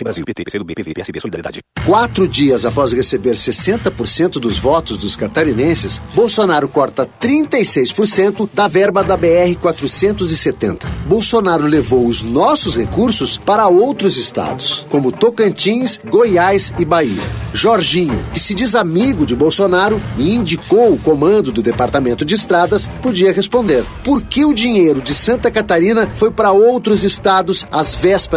[0.04, 1.62] Brasil, PT, PCdoB, PV, PSB, Solidariedade.
[1.86, 9.18] Quatro dias após receber 60% dos votos dos catarinenses, Bolsonaro corta 36% da verba da
[9.18, 10.86] BR-470.
[11.08, 17.24] Bolsonaro levou os nossos recursos para outros estados, como Tocantins, Goiás e Bahia.
[17.54, 22.88] Jorginho, que se diz amigo de Bolsonaro e indicou o comando do Departamento de Estradas,
[23.02, 28.37] podia responder: por que o dinheiro de Santa Catarina foi para outros estados às vésperas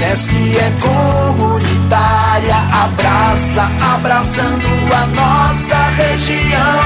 [0.00, 6.80] Unesc é comunitária, abraça, abraçando a nossa região.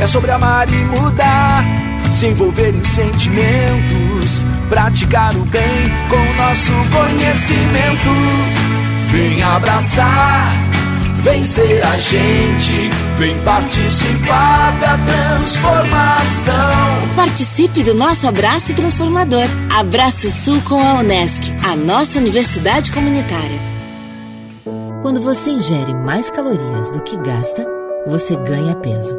[0.00, 1.62] É sobre amar e mudar,
[2.10, 8.14] se envolver em sentimentos, praticar o bem com nosso conhecimento.
[9.08, 10.50] Vem abraçar,
[11.30, 12.88] vem ser a gente,
[13.18, 16.54] vem participar da transformação.
[17.14, 19.44] Participe do nosso abraço transformador.
[19.76, 23.58] Abraço Sul com a Unesc, a nossa universidade comunitária.
[25.02, 27.66] Quando você ingere mais calorias do que gasta,
[28.06, 29.14] você ganha peso.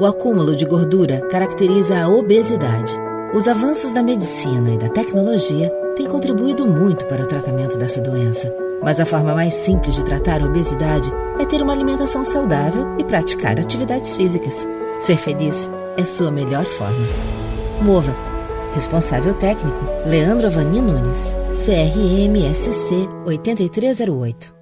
[0.00, 2.92] O acúmulo de gordura caracteriza a obesidade.
[3.32, 8.52] Os avanços da medicina e da tecnologia têm contribuído muito para o tratamento dessa doença.
[8.82, 13.04] Mas a forma mais simples de tratar a obesidade é ter uma alimentação saudável e
[13.04, 14.66] praticar atividades físicas.
[15.00, 17.06] Ser feliz é sua melhor forma.
[17.80, 18.14] Mova.
[18.74, 21.36] Responsável técnico: Leandro Avani Nunes.
[21.52, 24.61] CRMSC 8308.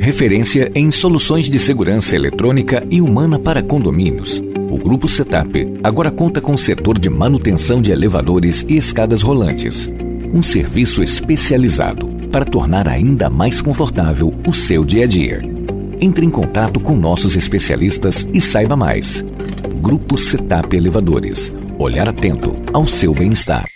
[0.00, 4.42] Referência em soluções de segurança eletrônica e humana para condomínios.
[4.70, 9.88] O Grupo Setup agora conta com o setor de manutenção de elevadores e escadas rolantes.
[10.34, 15.40] Um serviço especializado para tornar ainda mais confortável o seu dia a dia.
[16.00, 19.24] Entre em contato com nossos especialistas e saiba mais.
[19.80, 21.52] Grupo Setup Elevadores.
[21.78, 23.75] Olhar atento ao seu bem-estar.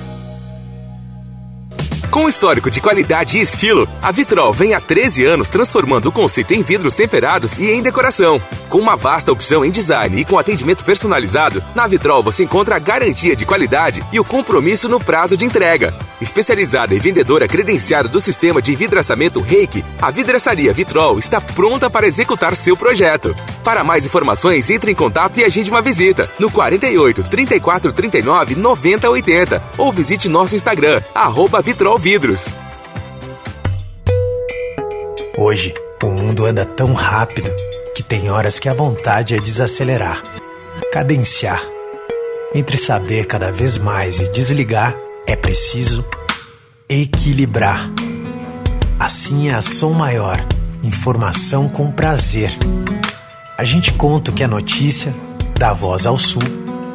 [2.11, 6.53] Com histórico de qualidade e estilo, a Vitrol vem há 13 anos transformando o conceito
[6.53, 8.41] em vidros temperados e em decoração.
[8.67, 12.79] Com uma vasta opção em design e com atendimento personalizado, na Vitrol você encontra a
[12.79, 15.93] garantia de qualidade e o compromisso no prazo de entrega.
[16.21, 22.05] Especializada e vendedora credenciada do sistema de vidraçamento Reiki, a vidraçaria Vitrol está pronta para
[22.05, 23.35] executar seu projeto.
[23.63, 29.09] Para mais informações, entre em contato e agende uma visita no 48 34 39 90
[29.09, 32.49] 80 ou visite nosso Instagram, arroba Vitrol Vidros.
[35.35, 37.49] Hoje, o mundo anda tão rápido
[37.95, 40.21] que tem horas que a vontade é desacelerar,
[40.91, 41.63] cadenciar.
[42.53, 44.95] Entre saber cada vez mais e desligar,
[45.27, 46.05] é preciso
[46.89, 47.89] equilibrar.
[48.99, 50.43] Assim é a Som Maior,
[50.83, 52.51] informação com prazer.
[53.57, 55.13] A gente conta que é notícia,
[55.57, 56.41] dá voz ao sul,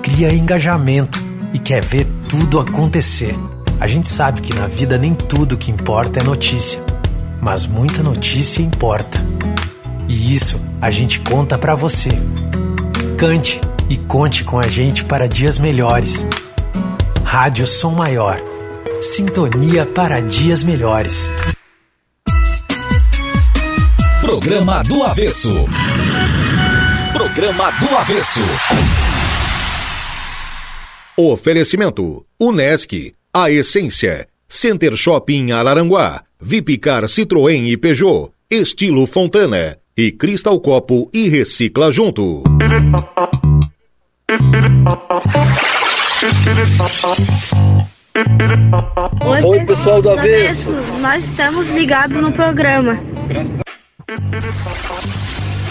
[0.02, 1.18] cria engajamento
[1.52, 3.34] e quer ver tudo acontecer.
[3.80, 6.80] A gente sabe que na vida nem tudo que importa é notícia,
[7.40, 9.24] mas muita notícia importa.
[10.08, 12.10] E isso a gente conta pra você.
[13.16, 16.26] Cante e conte com a gente para dias melhores.
[17.28, 18.40] Rádio Som Maior.
[19.02, 21.28] Sintonia para dias melhores.
[24.20, 25.52] Programa do Avesso.
[27.12, 28.42] Programa do Avesso.
[31.16, 34.28] Oferecimento: Unesc, a essência.
[34.48, 42.44] Center Shopping Araranguá, Vipcar Citroën e Peugeot, Estilo Fontana e Cristal Copo e Recicla Junto.
[49.44, 50.72] Oi, pessoal do Avesso.
[51.00, 52.98] Nós estamos ligados no programa.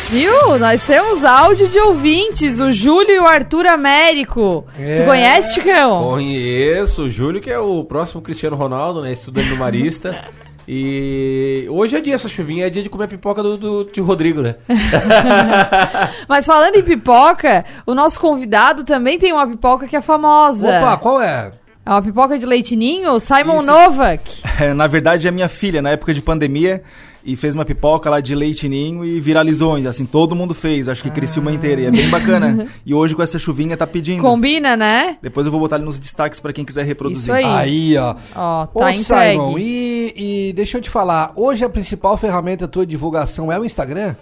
[0.09, 0.57] Viu?
[0.57, 4.65] Nós temos áudio de ouvintes, o Júlio e o Arthur Américo.
[4.79, 4.95] É.
[4.95, 6.03] Tu conhece, Chicão?
[6.03, 9.11] Conheço, o Júlio, que é o próximo Cristiano Ronaldo, né?
[9.11, 10.23] Estudante no Marista.
[10.67, 14.03] E hoje é dia, essa chuvinha é dia de comer a pipoca do, do tio
[14.03, 14.55] Rodrigo, né?
[16.27, 20.67] Mas falando em pipoca, o nosso convidado também tem uma pipoca que é famosa.
[20.67, 21.51] Opa, qual é?
[21.85, 23.67] É uma pipoca de leitinho, Simon Isso.
[23.67, 24.41] Novak.
[24.57, 26.81] É, na verdade, é minha filha, na época de pandemia,
[27.25, 29.75] e fez uma pipoca lá de leite ninho e viralizou.
[29.87, 31.81] Assim, todo mundo fez, acho que cresceu uma inteira.
[31.81, 32.67] E é bem bacana.
[32.85, 34.21] E hoje, com essa chuvinha, tá pedindo.
[34.21, 35.17] Combina, né?
[35.21, 37.23] Depois eu vou botar ali nos destaques pra quem quiser reproduzir.
[37.23, 37.43] Isso aí.
[37.45, 38.15] Aí, ó.
[38.35, 39.31] Ó, tá Ô, entregue.
[39.33, 40.13] Simon, e,
[40.49, 44.15] e deixa eu te falar, hoje a principal ferramenta tua de divulgação é o Instagram?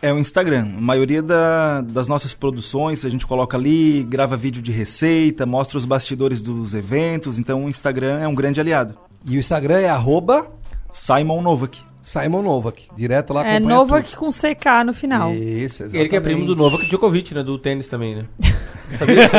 [0.00, 0.68] É o Instagram.
[0.76, 5.78] A maioria da- das nossas produções a gente coloca ali, grava vídeo de receita, mostra
[5.78, 7.38] os bastidores dos eventos.
[7.38, 8.94] Então o Instagram é um grande aliado.
[9.24, 10.46] E o Instagram é arroba
[10.92, 11.80] Simon Novak.
[12.04, 12.86] Simon Novak.
[12.94, 15.32] Direto lá É acompanha Novak com CK no final.
[15.32, 17.42] Isso, Ele que é primo do Novak Djokovic, né?
[17.42, 18.24] Do tênis também, né?
[18.98, 19.30] Sabia disso?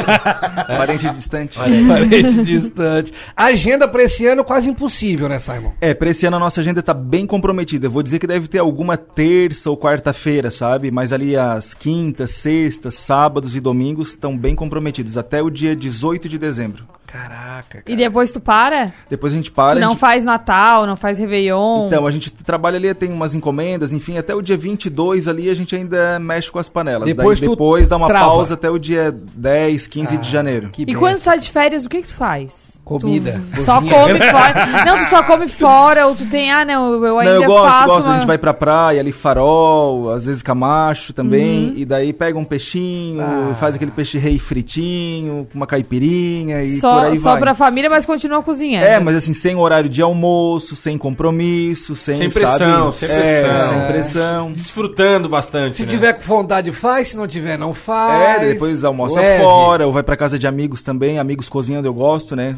[0.65, 1.62] Parente distante.
[1.62, 1.88] Aí.
[1.88, 3.13] Parente distante.
[3.38, 5.73] Agenda pra esse ano quase impossível, né, Simon?
[5.80, 7.86] É, pra esse ano a nossa agenda tá bem comprometida.
[7.86, 10.89] Eu vou dizer que deve ter alguma terça ou quarta-feira, sabe?
[10.89, 16.28] Mas ali as quintas, sextas, sábados e domingos estão bem comprometidos, até o dia 18
[16.28, 16.84] de dezembro.
[17.15, 18.91] Caraca, E depois tu para?
[19.10, 19.75] Depois a gente para.
[19.80, 21.88] tu não gente- faz Natal, não faz Réveillon.
[21.88, 25.54] Então, a gente trabalha ali, tem umas encomendas, enfim, até o dia 22 ali a
[25.54, 27.06] gente ainda mexe com as panelas.
[27.08, 28.25] Depois Daí depois dá uma trava.
[28.28, 30.69] pausa até o dia 10, 15 de janeiro.
[30.78, 32.80] E quando tu tá de férias, o que que tu faz?
[32.84, 33.41] Comida.
[33.56, 34.86] Tu só come fora.
[34.86, 37.67] Não, tu só come fora, ou tu tem, ah, não, eu Não, ainda eu gosto,
[37.71, 38.06] faço gosto.
[38.06, 38.13] uma...
[38.13, 41.73] A gente vai pra praia, ali farol, às vezes camacho também, Uhum.
[41.78, 43.56] e daí pega um peixinho, Ah.
[43.60, 47.39] faz aquele peixe rei fritinho, com uma caipirinha e por Só, aí só vai.
[47.39, 48.85] pra família, mas continua cozinhando.
[48.85, 53.11] É, mas assim, sem horário de almoço, sem compromisso, sem, Sem pressão, sabe?
[53.11, 53.69] sem É, pressão.
[53.73, 54.51] sem pressão.
[54.53, 55.75] Desfrutando bastante.
[55.75, 55.87] Se né?
[55.89, 57.09] tiver com vontade, faz.
[57.09, 58.43] Se não tiver, não faz.
[58.43, 59.43] É, depois almoça Leve.
[59.43, 62.55] fora, ou vai pra casa de amigos também, amigos cozinhando eu gosto, né?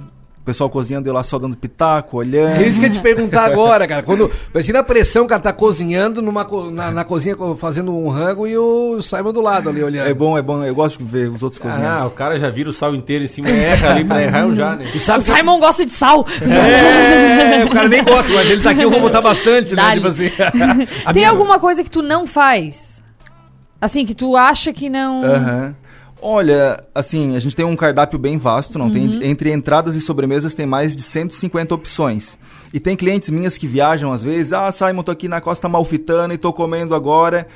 [0.47, 2.61] O pessoal cozinhando eu lá só dando pitaco, olhando.
[2.61, 4.01] É isso que eu ia te perguntar agora, cara.
[4.01, 8.07] Quando, imagina a pressão, o cara tá cozinhando numa, na, na cozinha co- fazendo um
[8.07, 10.07] rango e o Simon do lado ali olhando.
[10.07, 11.85] É bom, é bom, eu gosto de ver os outros cozinhando.
[11.85, 14.39] Ah, o cara já vira o sal inteiro em cima e erra ali pra errar
[14.43, 14.85] eu já, né?
[14.95, 16.25] E sabe o Simon gosta de sal.
[16.41, 19.95] É, o cara nem gosta, mas ele tá aqui, eu vou botar bastante, né?
[19.95, 20.29] Tipo assim.
[21.11, 23.03] Tem minha- alguma coisa que tu não faz?
[23.81, 25.23] Assim, que tu acha que não...
[25.25, 25.75] Aham.
[26.21, 29.19] Olha, assim, a gente tem um cardápio bem vasto, não Uhum.
[29.19, 32.37] tem entre entradas e sobremesas tem mais de 150 opções.
[32.73, 36.33] E tem clientes minhas que viajam às vezes, ah, Simon, tô aqui na Costa Malfitana
[36.33, 37.47] e tô comendo agora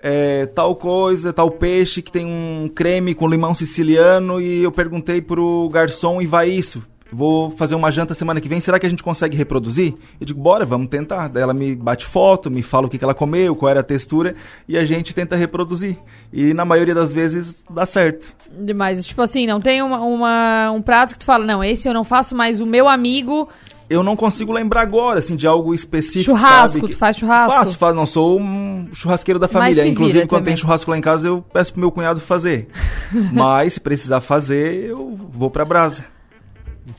[0.00, 5.20] é, tal coisa, tal peixe que tem um creme com limão siciliano e eu perguntei
[5.20, 6.82] pro garçom e vai isso.
[7.10, 9.94] Vou fazer uma janta semana que vem, será que a gente consegue reproduzir?
[10.20, 11.28] Eu digo, bora, vamos tentar.
[11.28, 13.82] Daí ela me bate foto, me fala o que, que ela comeu, qual era a
[13.82, 14.34] textura,
[14.68, 15.96] e a gente tenta reproduzir.
[16.32, 18.34] E na maioria das vezes dá certo.
[18.76, 21.94] Mas, tipo assim, não tem uma, uma- um prato que tu fala, não, esse eu
[21.94, 23.48] não faço, mas o meu amigo...
[23.90, 26.36] Eu não consigo lembrar agora, assim, de algo específico.
[26.36, 27.56] Churrasco, sabe, tu faz churrasco?
[27.56, 27.94] Faço, faço.
[27.96, 29.86] Não sou um churrasqueiro da família.
[29.86, 30.54] Inclusive, quando também.
[30.54, 32.68] tem churrasco lá em casa, eu peço pro meu cunhado fazer.
[33.32, 36.04] Mas, se precisar fazer, eu vou pra brasa.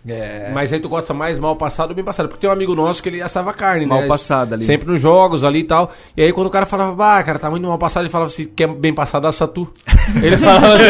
[0.08, 0.52] É.
[0.54, 2.28] Mas aí tu gosta mais mal passado ou bem passado?
[2.28, 4.08] Porque tem um amigo nosso que ele assava carne, Mal né?
[4.08, 4.65] passado ali.
[4.65, 5.91] Sempre nos jogos ali e tal.
[6.15, 8.45] E aí quando o cara falava, bah, cara, tá muito mal passado, ele falava assim,
[8.45, 9.71] quer bem passado, assa tu.
[10.23, 10.84] Ele falava assim,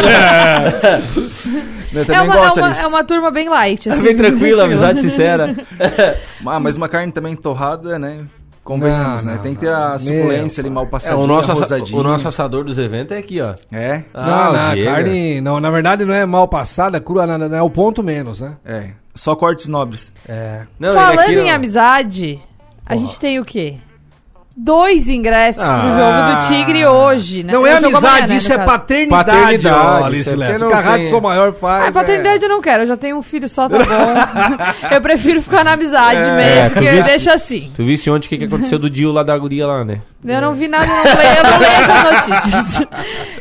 [1.91, 4.03] Eu É também uma, gosto é, uma, é uma turma bem light, assim.
[4.03, 5.55] bem tranquila, amizade sincera.
[6.45, 8.25] Ah, mas uma carne também torrada, né?
[8.69, 9.37] Convenhamos, Não, né?
[9.37, 11.99] não, Tem que ter a suculência ali mal É, passadinha, o, nosso rosadinha.
[11.99, 13.55] o nosso assador dos eventos é aqui, ó.
[13.71, 14.03] É?
[14.13, 14.91] não, Ah, não, a Diego.
[14.91, 18.41] carne, não, na verdade não é mal passada, crua, não, não, é o ponto menos,
[18.41, 18.57] né?
[18.63, 18.91] É.
[19.15, 20.13] Só cortes nobres.
[20.27, 20.67] É.
[20.79, 21.55] Não, Falando aqui, em ó.
[21.55, 22.39] amizade,
[22.85, 23.77] a gente tem o quê?
[24.61, 25.89] Dois ingressos pro Ah.
[25.91, 27.53] jogo do Tigre hoje, né?
[27.53, 28.67] Não é O jogo amizade, amanhã, né, isso é caso.
[28.69, 30.67] paternidade, Paternidade, ó, Alice Lessa.
[30.67, 31.85] O tem- Sou Maior faz.
[31.87, 33.85] Ah, paternidade eu não quero, eu já tenho um filho só, tá bom.
[34.95, 37.71] eu prefiro ficar na amizade É, mesmo, tu que visse- deixa assim.
[37.73, 40.01] Tu visse ontem o que, que aconteceu do Dio lá da guria lá, né?
[40.25, 42.87] Eu não vi nada, não leio, eu não leio essas notícias.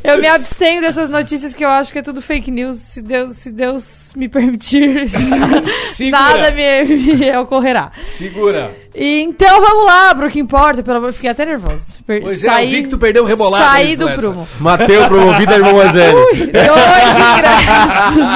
[0.05, 3.33] Eu me abstenho dessas notícias que eu acho que é tudo fake news, se Deus,
[3.37, 5.05] se Deus me permitir.
[6.11, 7.91] nada me, me ocorrerá.
[8.17, 8.77] Segura.
[8.95, 11.99] E, então vamos lá pro que importa, pelo amor, fiquei até nervoso.
[12.07, 14.47] Per- Pois é, eu vi que tu perdeu o rebolado, Saí do prumo.
[14.61, 16.13] Mateu promovido a irmã Mazelli.
[16.53, 17.19] Dois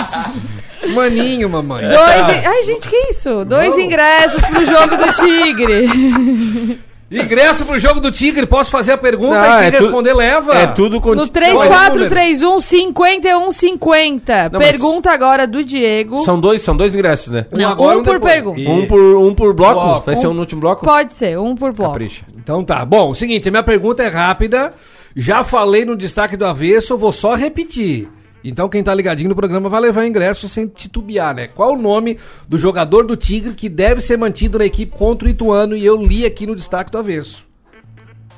[0.03, 0.95] ingressos.
[0.95, 1.85] Maninho, mamãe.
[1.89, 3.45] Dois in- Ai, gente, que isso?
[3.45, 6.81] Dois ingressos pro jogo do Tigre.
[7.13, 10.15] Ingresso pro jogo do Tigre, posso fazer a pergunta Não, e é quem tu- responder
[10.15, 10.55] leva?
[10.57, 11.15] É tudo com...
[11.15, 14.49] No 3431 5150.
[14.51, 16.19] Não, mas- Pergunta agora do Diego.
[16.19, 17.47] São dois, são dois ingressos, né?
[17.53, 18.33] Não, agora, um um por depois.
[18.33, 18.61] pergunta.
[18.61, 19.81] E- Um por, um por bloco?
[19.81, 20.07] Bloco.
[20.07, 20.85] Vai ser Um- um no último bloco?
[20.85, 21.93] Pode ser, um por bloco.
[21.93, 22.25] Capricha.
[22.37, 22.85] Então tá.
[22.85, 24.73] Bom, o seguinte, a minha pergunta é rápida.
[25.15, 28.09] Já falei no destaque do avesso, eu vou só repetir.
[28.45, 31.49] Então quem tá ligadinho no programa vai levar ingresso sem titubear, né?
[31.49, 35.31] Qual o nome do jogador do Tigre que deve ser mantido na equipe contra o
[35.31, 35.77] Ituano?
[35.77, 37.47] E eu li aqui no destaque do avesso.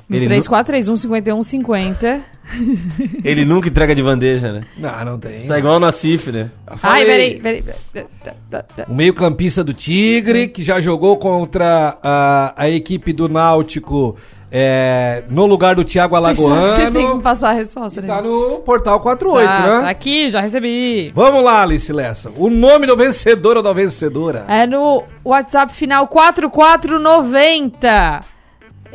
[0.07, 2.21] No Ele 3431 5150.
[3.25, 4.61] Ele nunca entrega de bandeja, né?
[4.77, 5.47] Não, não tem.
[5.47, 6.51] Tá igual o Nacif, né?
[6.67, 7.05] Ai, Falei.
[7.05, 7.63] peraí, peraí.
[7.91, 8.87] peraí.
[8.87, 14.15] O meio-campista do Tigre, que já jogou contra a, a equipe do Náutico
[14.51, 17.21] é, no lugar do sabem que Vocês têm que Alagoano.
[17.21, 18.07] passar a resposta, né?
[18.07, 19.81] Tá no portal 48, Tá, né?
[19.81, 21.11] tá aqui, já recebi.
[21.15, 22.31] Vamos lá, Alice Lessa.
[22.37, 24.45] O nome do vencedor ou da vencedora?
[24.47, 28.21] É no WhatsApp final 4490.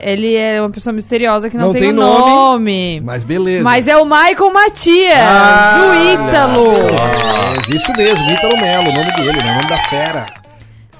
[0.02, 3.02] Ele é uma pessoa misteriosa que não, Não tem, tem nome.
[3.04, 3.62] Mas beleza.
[3.62, 6.72] Mas é o Michael Matias, Ah, o Ítalo.
[6.72, 9.52] É, isso mesmo, Ítalo Melo, o nome dele, né?
[9.52, 10.24] o nome da fera.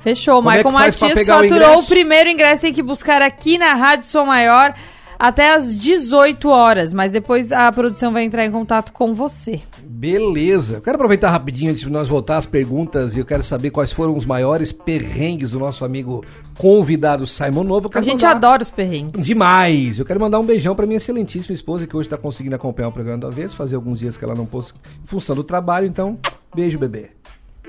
[0.02, 1.86] Fechou, o Como é Michael pra Matias o faturou o, ingresso?
[1.88, 4.74] primeiro ingresso, tem que buscar aqui na Rádio Som Maior
[5.18, 9.60] até às 18 horas, mas depois a produção vai entrar em contato com você.
[9.82, 10.76] Beleza.
[10.76, 13.92] Eu quero aproveitar rapidinho antes de nós voltar às perguntas e eu quero saber quais
[13.92, 16.24] foram os maiores perrengues do nosso amigo
[16.56, 17.90] convidado Simon Novo.
[17.94, 19.22] A gente mandar- adora os perrengues.
[19.22, 19.98] Demais!
[19.98, 22.92] Eu quero mandar um beijão pra minha excelentíssima esposa, que hoje tá conseguindo acompanhar o
[22.92, 24.72] programa do Avesso, fazer alguns dias que ela não pôs
[25.04, 26.18] em função do trabalho, então,
[26.54, 27.10] beijo, bebê.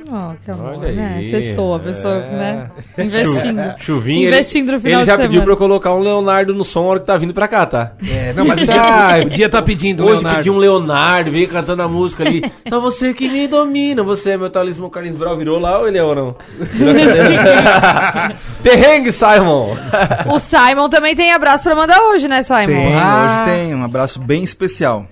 [0.09, 1.15] Oh, que amor, Olha né?
[1.17, 1.29] aí.
[1.29, 2.31] Sextou, a pessoa, É.
[2.31, 2.71] né?
[2.97, 3.61] Investindo.
[3.77, 4.27] Chuvinha.
[4.29, 5.45] Investindo ele, no final Ele já de pediu semana.
[5.45, 7.91] pra eu colocar um Leonardo no som na hora que tá vindo pra cá, tá?
[8.09, 10.37] É, não, mas ah, podia tá pedindo, Hoje Leonardo.
[10.39, 12.43] pediu um Leonardo, veio cantando a música ali.
[12.67, 14.87] Só você que me domina, você é meu talismã.
[14.87, 16.35] O Carlinhos Brau virou lá ou ele é ou não?
[18.63, 19.75] Perrengue, Simon!
[20.27, 22.65] O Simon também tem abraço pra mandar hoje, né, Simon?
[22.67, 23.43] Tem, Ah.
[23.45, 25.05] hoje tem um abraço bem especial.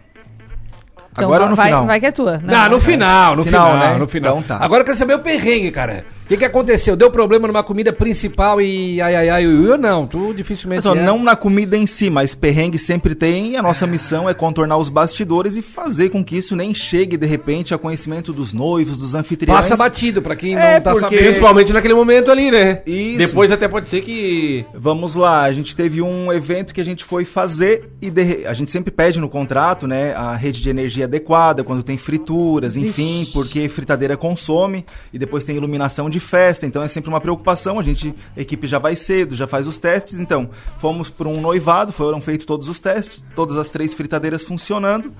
[1.19, 1.85] Então Agora ou no vai, final?
[1.85, 2.39] vai que é tua.
[2.43, 3.97] Não, no final, no Final, final, né?
[3.97, 4.37] no final.
[4.39, 4.63] Então tá.
[4.63, 6.05] Agora eu quero saber o perrengue, cara.
[6.29, 6.95] O que, que aconteceu?
[6.95, 10.05] Deu problema numa comida principal e ai, ai, ai, ui, ui, ou não?
[10.05, 10.85] Tu dificilmente.
[10.85, 11.03] Mas, ó, é.
[11.03, 13.53] não na comida em si, mas perrengue sempre tem.
[13.53, 17.17] E a nossa missão é contornar os bastidores e fazer com que isso nem chegue
[17.17, 19.61] de repente a conhecimento dos noivos, dos anfitriões.
[19.61, 21.23] Passa batido pra quem É, não tá porque- sabendo.
[21.23, 22.83] Principalmente naquele momento ali, né?
[22.85, 23.17] Isso.
[23.17, 24.63] Depois até pode ser que.
[24.71, 28.53] Vamos lá, a gente teve um evento que a gente foi fazer e de a
[28.53, 33.27] gente sempre pede no contrato, né, a rede de energia adequada, quando tem frituras, enfim,
[33.33, 37.83] porque fritadeira consome e depois tem iluminação de festa, então é sempre uma preocupação, a
[37.83, 41.91] gente, a equipe já vai cedo, já faz os testes, então fomos para um noivado,
[41.91, 45.11] foram feitos todos os testes, todas as três fritadeiras funcionando.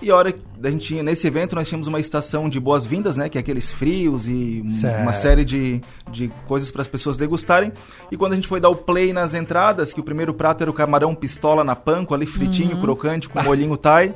[0.00, 3.16] E a hora que a gente tinha, nesse evento nós tínhamos uma estação de boas-vindas,
[3.16, 3.28] né?
[3.28, 5.02] Que é aqueles frios e Certo.
[5.02, 7.72] uma série de, de coisas para as pessoas degustarem.
[8.10, 10.70] E quando a gente foi dar o play nas entradas, que o primeiro prato era
[10.70, 12.80] o camarão pistola na panko, ali fritinho, Uhum.
[12.80, 14.14] crocante, com molhinho thai,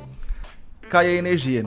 [0.89, 1.65] cai a energia.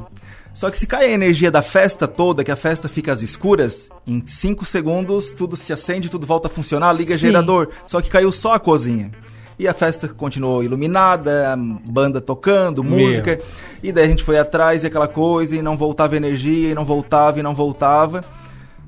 [0.56, 3.90] Só que se cai a energia da festa toda, que a festa fica às escuras,
[4.06, 7.26] em 5 segundos tudo se acende, tudo volta a funcionar, liga Sim.
[7.26, 7.68] gerador.
[7.86, 9.10] Só que caiu só a cozinha.
[9.58, 13.00] E a festa continuou iluminada, banda tocando, Meu.
[13.00, 13.38] música.
[13.82, 16.86] E daí a gente foi atrás e aquela coisa, e não voltava energia, e não
[16.86, 18.24] voltava, e não voltava.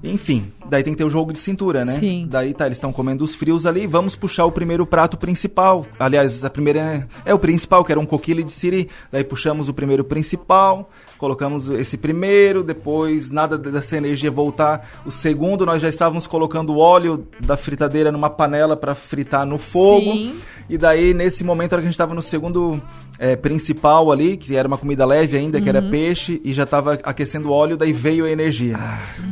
[0.03, 1.99] Enfim, daí tem que ter o jogo de cintura, né?
[1.99, 2.27] Sim.
[2.31, 5.87] Daí tá, eles estão comendo os frios ali, vamos puxar o primeiro prato principal.
[5.99, 8.89] Aliás, a primeira é, é o principal, que era um coquille de siri.
[9.11, 14.89] Daí puxamos o primeiro principal, colocamos esse primeiro, depois nada dessa energia voltar.
[15.05, 19.59] O segundo, nós já estávamos colocando o óleo da fritadeira numa panela para fritar no
[19.59, 20.13] fogo.
[20.13, 20.41] Sim.
[20.69, 22.81] E daí, nesse momento, a hora que a gente estava no segundo
[23.19, 26.95] é, principal ali, que era uma comida leve ainda, que era peixe, e já tava
[27.03, 28.79] aquecendo o óleo, daí veio a energia.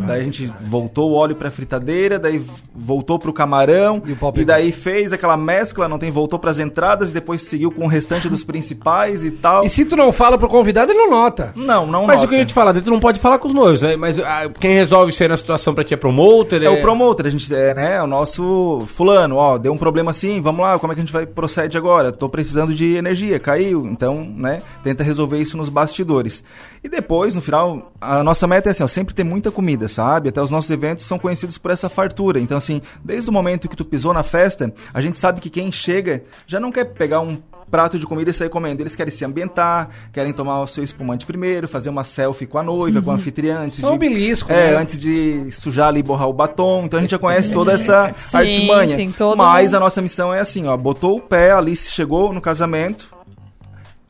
[0.07, 2.43] daí a gente voltou o óleo pra fritadeira, daí
[2.75, 6.59] voltou pro camarão, E o pau e, daí fez aquela mescla, não tem, voltou pras
[6.59, 9.65] entradas, e depois seguiu com o restante dos principais e tal.
[9.65, 11.53] E se tu não fala pro convidado, ele não nota.
[11.57, 12.27] Não, não Mas nota.
[12.27, 13.97] o que eu ia te falar, tu não pode falar com os noivos, né?
[13.97, 16.63] Mas ah, quem resolve isso aí na situação pra ti é promoter?
[16.63, 20.11] É o promotor, a gente é, né, é o nosso fulano, ó, deu um problema
[20.11, 22.13] assim, vamos lá, como é que a gente vai procede agora?
[22.13, 26.43] Tô precisando de energia, caiu, então, né, tenta resolver isso nos bastidores.
[26.83, 30.29] E depois, no final, a nossa meta é assim, ó, sempre ter muita comida, sabe?
[30.29, 32.39] Até os nossos eventos são conhecidos por essa fartura.
[32.41, 35.71] Então, assim, desde o momento que tu pisou na festa, a gente sabe que quem
[35.73, 37.39] chega já não quer pegar um
[37.69, 38.81] prato de comida e sair comendo.
[38.81, 42.63] Eles querem se ambientar, querem tomar o seu espumante primeiro, fazer uma selfie com a
[42.63, 43.59] noiva, com a anfitriã.
[43.59, 44.77] antes São de- belisco, É, né?
[44.77, 46.85] antes de sujar ali e borrar o batom.
[46.85, 48.97] Então a gente já conhece toda essa Sim, artimanha.
[48.97, 51.91] tem todo Mas um- a nossa missão é assim, ó, botou o pé, a Alice
[51.91, 53.11] chegou no casamento,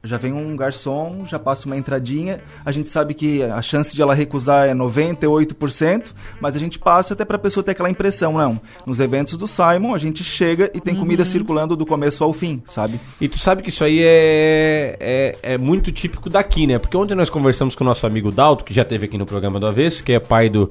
[0.06, 2.40] já vem um garçom, já passa uma entradinha.
[2.64, 7.14] A gente sabe que a chance de ela recusar é 98%, mas a gente passa
[7.14, 8.60] até pra pessoa ter aquela impressão, não.
[8.86, 12.62] Nos eventos do Simon, a gente chega e tem comida circulando do começo ao fim,
[12.66, 13.00] sabe?
[13.20, 16.78] E tu sabe que isso aí é, é, é muito típico daqui, né?
[16.78, 19.58] Porque ontem nós conversamos com o nosso amigo Dalto, que já teve aqui no programa
[19.60, 20.70] do Avesso, que é pai do,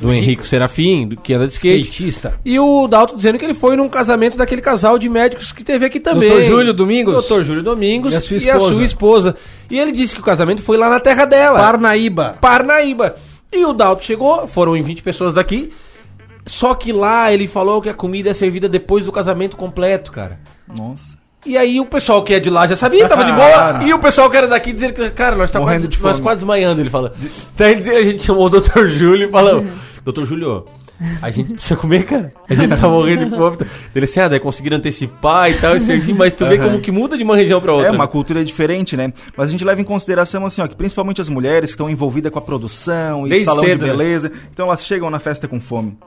[0.00, 1.82] do Henrique Serafim, do, que anda de skate.
[1.82, 2.40] Skatista.
[2.44, 5.86] E o Dalto dizendo que ele foi num casamento daquele casal de médicos que teve
[5.86, 6.28] aqui também.
[6.30, 7.12] Doutor Júlio Domingos.
[7.14, 8.74] Doutor Júlio Domingos E a sua e a esposa.
[8.74, 9.36] sua esposa.
[9.70, 11.60] E ele disse que o casamento foi lá na terra dela.
[11.60, 12.36] Parnaíba.
[12.40, 13.14] Parnaíba.
[13.52, 15.72] E o Dalto chegou, foram em 20 pessoas daqui.
[16.46, 20.40] Só que lá ele falou que a comida é servida depois do casamento completo, cara.
[20.76, 21.21] Nossa.
[21.44, 23.82] E aí o pessoal que é de lá já sabia, tava de boa.
[23.84, 26.20] e o pessoal que era daqui dizer que, cara, nós tá Morrendo quase, de nós
[26.20, 27.12] quase desmaiando, ele fala.
[27.58, 28.86] Ele- a gente chamou o Dr.
[28.86, 29.64] Júlio e falou,
[30.06, 30.24] Dr.
[30.24, 30.64] Júlio,
[31.20, 32.32] a gente precisa comer, cara.
[32.48, 33.56] A gente tá morrendo de fome.
[33.92, 36.92] Ele assim, ah, daí conseguiram antecipar e tal, e servir, mas tu vê como que
[36.92, 37.88] muda de uma região pra outra.
[37.88, 39.12] É, uma cultura diferente, né?
[39.36, 42.30] Mas a gente leva em consideração, assim, ó, que principalmente as mulheres que estão envolvidas
[42.30, 43.96] com a produção e Desde salão cedo, de né?
[43.96, 45.98] beleza, então elas chegam na festa com fome.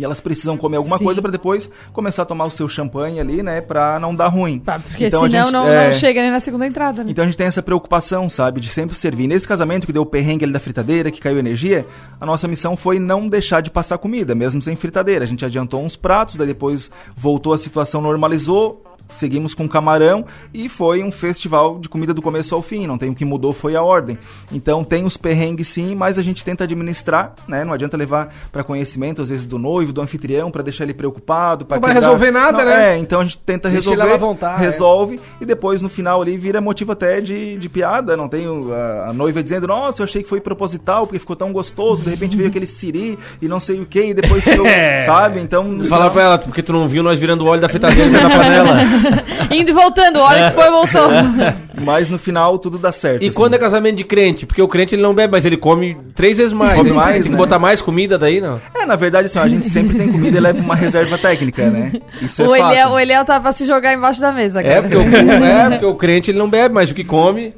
[0.00, 1.04] E elas precisam comer alguma Sim.
[1.04, 3.60] coisa para depois começar a tomar o seu champanhe ali, né?
[3.60, 4.58] Pra não dar ruim.
[4.58, 7.10] Porque Então a senão gente- não, é, não chega nem na segunda entrada, né?
[7.10, 9.26] Então a gente tem essa preocupação, sabe, de sempre servir.
[9.26, 11.86] Nesse casamento que deu o perrengue ali da fritadeira, que caiu energia,
[12.18, 15.22] a nossa missão foi não deixar de passar comida, mesmo sem fritadeira.
[15.24, 20.68] A gente adiantou uns pratos, daí depois voltou a situação, normalizou, seguimos com camarão e
[20.68, 22.86] foi um festival de comida do começo ao fim.
[22.86, 24.18] Não tem o que mudou, foi a ordem.
[24.52, 27.64] Então tem os perrengues sim, mas a gente tenta administrar, né?
[27.64, 31.64] Não adianta levar para conhecimento, às vezes, do noivo, do anfitrião, para deixar ele preocupado.
[31.66, 32.94] pra Não vai resolver nada, Não, né?
[32.94, 34.18] É, então a gente tenta Deixa ele resolver.
[34.18, 34.66] vontade, é.
[34.66, 38.16] resolve e depois no final ali vira motivo até de, de piada.
[38.16, 41.36] Não tem o- a, a noiva dizendo, nossa, eu achei que foi proposital porque ficou
[41.36, 42.04] tão gostoso.
[42.04, 44.66] De repente veio aquele siri e não sei o que, e depois ficou,
[45.04, 45.40] sabe?
[45.40, 45.78] Então.
[45.88, 48.76] Falar pra ela, porque tu não viu nós virando óleo da fritadeira da panela.
[49.50, 51.08] Indo e voltando, olha que foi e voltou.
[51.82, 53.22] Mas no final tudo dá certo.
[53.22, 53.36] E assim.
[53.36, 54.44] quando é casamento de crente?
[54.44, 56.74] Porque o crente ele não bebe, mas ele come três vezes mais.
[56.74, 57.36] Come mais, tem que né?
[57.36, 58.60] botar mais comida daí, não?
[58.74, 61.92] É, na verdade, assim, a gente sempre tem comida e leva uma reserva técnica, né?
[62.20, 62.72] Isso é o, fato.
[62.72, 64.74] Eliel, o Eliel tá pra se jogar embaixo da mesa, cara.
[64.74, 65.00] É porque, o,
[65.44, 67.54] é, porque o crente ele não bebe, mas o que come.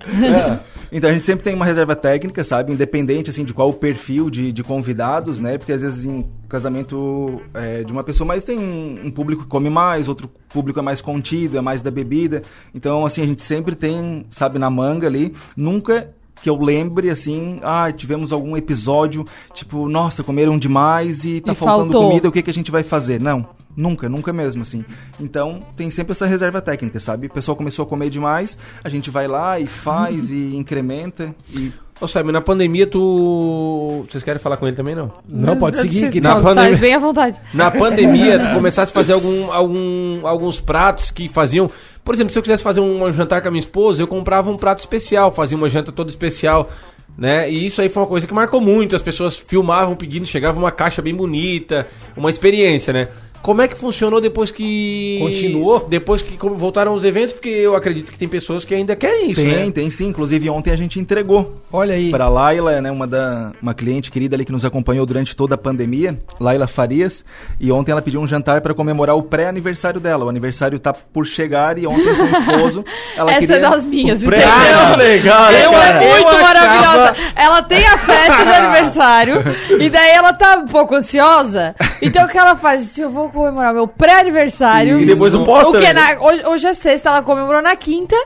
[0.92, 2.72] Então a gente sempre tem uma reserva técnica, sabe?
[2.72, 5.56] Independente assim de qual o perfil de, de convidados, né?
[5.56, 9.48] Porque às vezes em casamento é, de uma pessoa, mas tem um, um público que
[9.48, 12.42] come mais, outro público é mais contido, é mais da bebida.
[12.74, 15.34] Então assim a gente sempre tem, sabe, na manga ali.
[15.56, 16.10] Nunca
[16.42, 19.24] que eu lembre assim, ah, tivemos algum episódio
[19.54, 22.08] tipo, nossa, comeram demais e tá E faltando faltou.
[22.08, 23.20] comida, o que que a gente vai fazer?
[23.20, 23.46] Não.
[23.76, 24.84] Nunca, nunca mesmo, assim.
[25.18, 27.26] Então, tem sempre essa reserva técnica, sabe?
[27.26, 31.72] O pessoal começou a comer demais, a gente vai lá e faz e incrementa e
[32.02, 34.04] Ô, Simon, na pandemia tu.
[34.10, 35.12] Vocês querem falar com ele também, não?
[35.28, 36.10] Não, pode seguir.
[36.10, 37.40] Que na não, pandemia- tá bem à vontade.
[37.54, 41.70] Na pandemia, tu começasse a fazer algum, algum, alguns pratos que faziam.
[42.04, 44.56] Por exemplo, se eu quisesse fazer um jantar com a minha esposa, eu comprava um
[44.56, 46.68] prato especial, fazia uma janta toda especial.
[47.16, 47.48] Né?
[47.48, 48.96] E isso aí foi uma coisa que marcou muito.
[48.96, 53.08] As pessoas filmavam pedindo, chegava uma caixa bem bonita, uma experiência, né?
[53.42, 55.18] Como é que funcionou depois que.
[55.20, 55.80] Continuou?
[55.88, 59.30] Depois que como voltaram os eventos, porque eu acredito que tem pessoas que ainda querem
[59.32, 59.70] isso, tem, né?
[59.70, 60.06] tem sim.
[60.06, 62.10] Inclusive, ontem a gente entregou Olha aí.
[62.10, 65.58] para Laila, né, uma, da, uma cliente querida ali que nos acompanhou durante toda a
[65.58, 67.24] pandemia, Laila Farias,
[67.58, 70.24] e ontem ela pediu um jantar para comemorar o pré-aniversário dela.
[70.24, 72.84] O aniversário tá por chegar e ontem com o esposo,
[73.16, 73.56] ela Essa queria...
[73.56, 74.52] é das minhas, o pré- entendeu?
[74.78, 76.04] Ah, legal, né, Ela cara?
[76.04, 77.16] é muito Eu achava- maravilhosa.
[77.34, 79.34] Ela tem a festa de aniversário
[79.80, 81.74] e daí ela tá um pouco ansiosa.
[82.00, 82.82] Então o que ela faz?
[82.84, 85.00] Se eu vou comemorar meu pré-aniversário.
[85.00, 86.14] E depois não posta, O que né?
[86.14, 88.16] na- hoje, hoje é sexta, ela comemorou na quinta.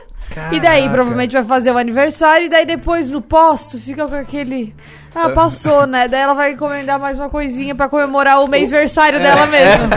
[0.51, 0.89] E daí Caraca.
[0.93, 4.75] provavelmente vai fazer o aniversário e daí depois no posto fica com aquele
[5.25, 6.07] Ah, passou, né?
[6.07, 9.89] Daí ela vai encomendar mais uma coisinha pra comemorar o mês-versário dela mesmo.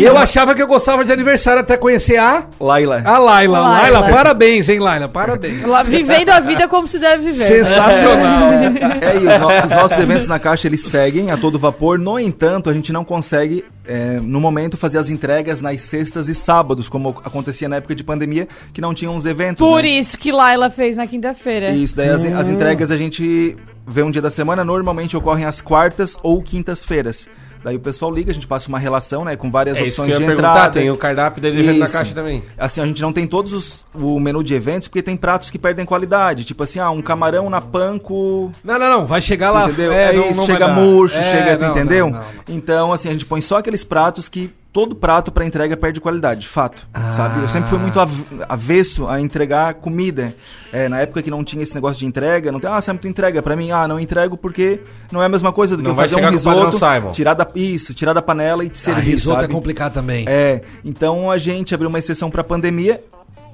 [0.00, 2.44] Eu achava que eu gostava de aniversário até conhecer a...
[2.60, 3.02] Laila.
[3.04, 3.58] A Laila.
[3.60, 3.98] Laila.
[4.00, 5.08] Laila, parabéns, hein, Laila?
[5.08, 5.62] Parabéns.
[5.62, 7.44] Ela vivendo a vida como se deve viver.
[7.46, 8.52] Sensacional.
[9.00, 11.98] É, e os, no- os nossos eventos na Caixa, eles seguem a todo vapor.
[11.98, 16.34] No entanto, a gente não consegue, é, no momento, fazer as entregas nas sextas e
[16.34, 19.66] sábados, como acontecia na época de pandemia, que não tinham os eventos.
[19.66, 19.88] Por né?
[19.90, 21.70] isso que Laila fez na quinta-feira.
[21.70, 22.38] Isso, daí as, Hum.
[22.38, 23.56] as entregas a gente
[23.88, 27.28] vê um dia da semana, normalmente ocorrem às quartas ou quintas-feiras.
[27.64, 30.22] Daí o pessoal liga, a gente passa uma relação, né, com várias É opções de
[30.22, 30.70] entrada.
[30.78, 32.40] tem o cardápio dele dentro da caixa também.
[32.56, 35.58] Assim, a gente não tem todos os, o menu de eventos, porque tem pratos que
[35.58, 36.44] perdem qualidade.
[36.44, 38.52] Tipo assim, ah, um camarão na panko...
[38.62, 39.06] Não, não, não.
[39.08, 39.64] Vai chegar lá.
[39.64, 39.90] entendeu?
[39.92, 42.10] É, É não- isso, não chega murcho, É, chega, tu não, entendeu?
[42.10, 42.22] não.
[42.48, 46.46] Então, assim, a gente põe só aqueles pratos que todo prato pra entrega perde qualidade,
[46.46, 46.86] fato.
[47.12, 47.40] Sabe?
[47.42, 50.34] Eu sempre fui muito av- avesso a entregar comida.
[50.72, 53.08] É, na época que não tinha esse negócio de entrega, não tem, ah, sempre tu
[53.08, 53.70] entrega pra mim.
[53.70, 56.26] Ah, não entrego porque não é a mesma coisa do que Não eu fazer um
[56.26, 59.50] o risoto, tirar da isso, tirar da panela e te Ah, servir, risoto sabe?
[59.50, 60.24] é complicado também.
[60.28, 63.02] É, então a gente abriu uma exceção pra pandemia,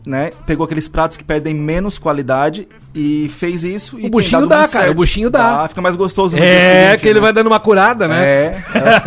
[0.05, 0.33] né?
[0.47, 3.99] Pegou aqueles pratos que perdem menos qualidade e fez isso.
[3.99, 4.91] e O buchinho dá, cara, certo.
[4.91, 5.67] o buchinho dá.
[5.69, 7.23] Fica mais gostoso É, seguinte, que ele né?
[7.23, 8.25] vai dando uma curada, né?
[8.25, 8.63] É.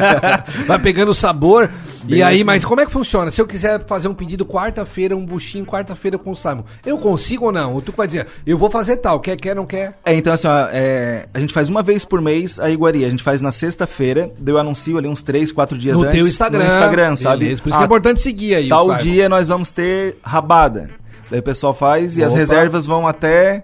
[0.65, 1.69] vai pegando sabor.
[2.07, 2.43] Bem e aí, assim.
[2.43, 3.29] mas como é que funciona?
[3.29, 7.45] Se eu quiser fazer um pedido quarta-feira, um buchinho quarta-feira com o Simon, eu consigo
[7.45, 7.73] ou não?
[7.73, 9.97] Ou tu vai dizer, eu vou fazer tal, quer, quer, não quer?
[10.05, 13.07] É, então assim, ó, é, a gente faz uma vez por mês a iguaria.
[13.07, 16.13] A gente faz na sexta-feira, daí eu anuncio ali uns três, quatro dias No antes.
[16.19, 16.59] teu Instagram.
[16.59, 17.39] No Instagram, sabe?
[17.45, 20.89] Beleza, por isso que é importante seguir aí o Tal dia nós vamos ter rabada.
[21.29, 22.39] Daí o pessoal faz e as Opa.
[22.39, 23.63] reservas vão até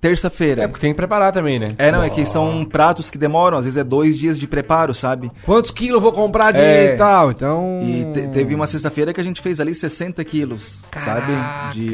[0.00, 0.62] terça-feira.
[0.62, 1.68] É, porque tem que preparar também, né?
[1.76, 4.94] É, não, é que são pratos que demoram, às vezes é dois dias de preparo,
[4.94, 5.30] sabe?
[5.44, 6.94] Quantos quilos eu vou comprar de É.
[6.96, 7.30] tal?
[7.32, 7.80] Então.
[7.82, 11.32] E te- teve uma sexta-feira que a gente fez ali 60 quilos, sabe?
[11.72, 11.90] De,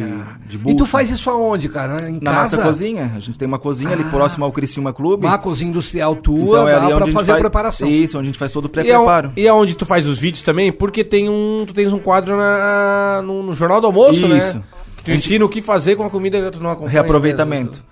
[0.47, 0.77] de E bucho.
[0.77, 2.09] tu faz isso aonde, cara?
[2.09, 2.57] Em Na casa?
[2.57, 3.13] nossa cozinha.
[3.17, 5.27] A gente tem uma cozinha ali próximo ao Criciúma Clube.
[5.27, 7.43] Uma cozinha industrial tua, Então é dá ali pra onde a gente fazer a faz-
[7.43, 7.89] preparação.
[7.89, 9.33] Isso, onde a gente faz todo o E, aon- pré-preparo.
[9.37, 10.71] e aonde tu faz os vídeos também?
[10.71, 14.59] Porque tem um, tu tens um quadro na, no, no Jornal do Almoço, Isso.
[14.59, 14.65] né?
[14.99, 16.93] Que tu ensina o que fazer com a comida que tu não acompanha.
[16.93, 17.83] Reaproveitamento.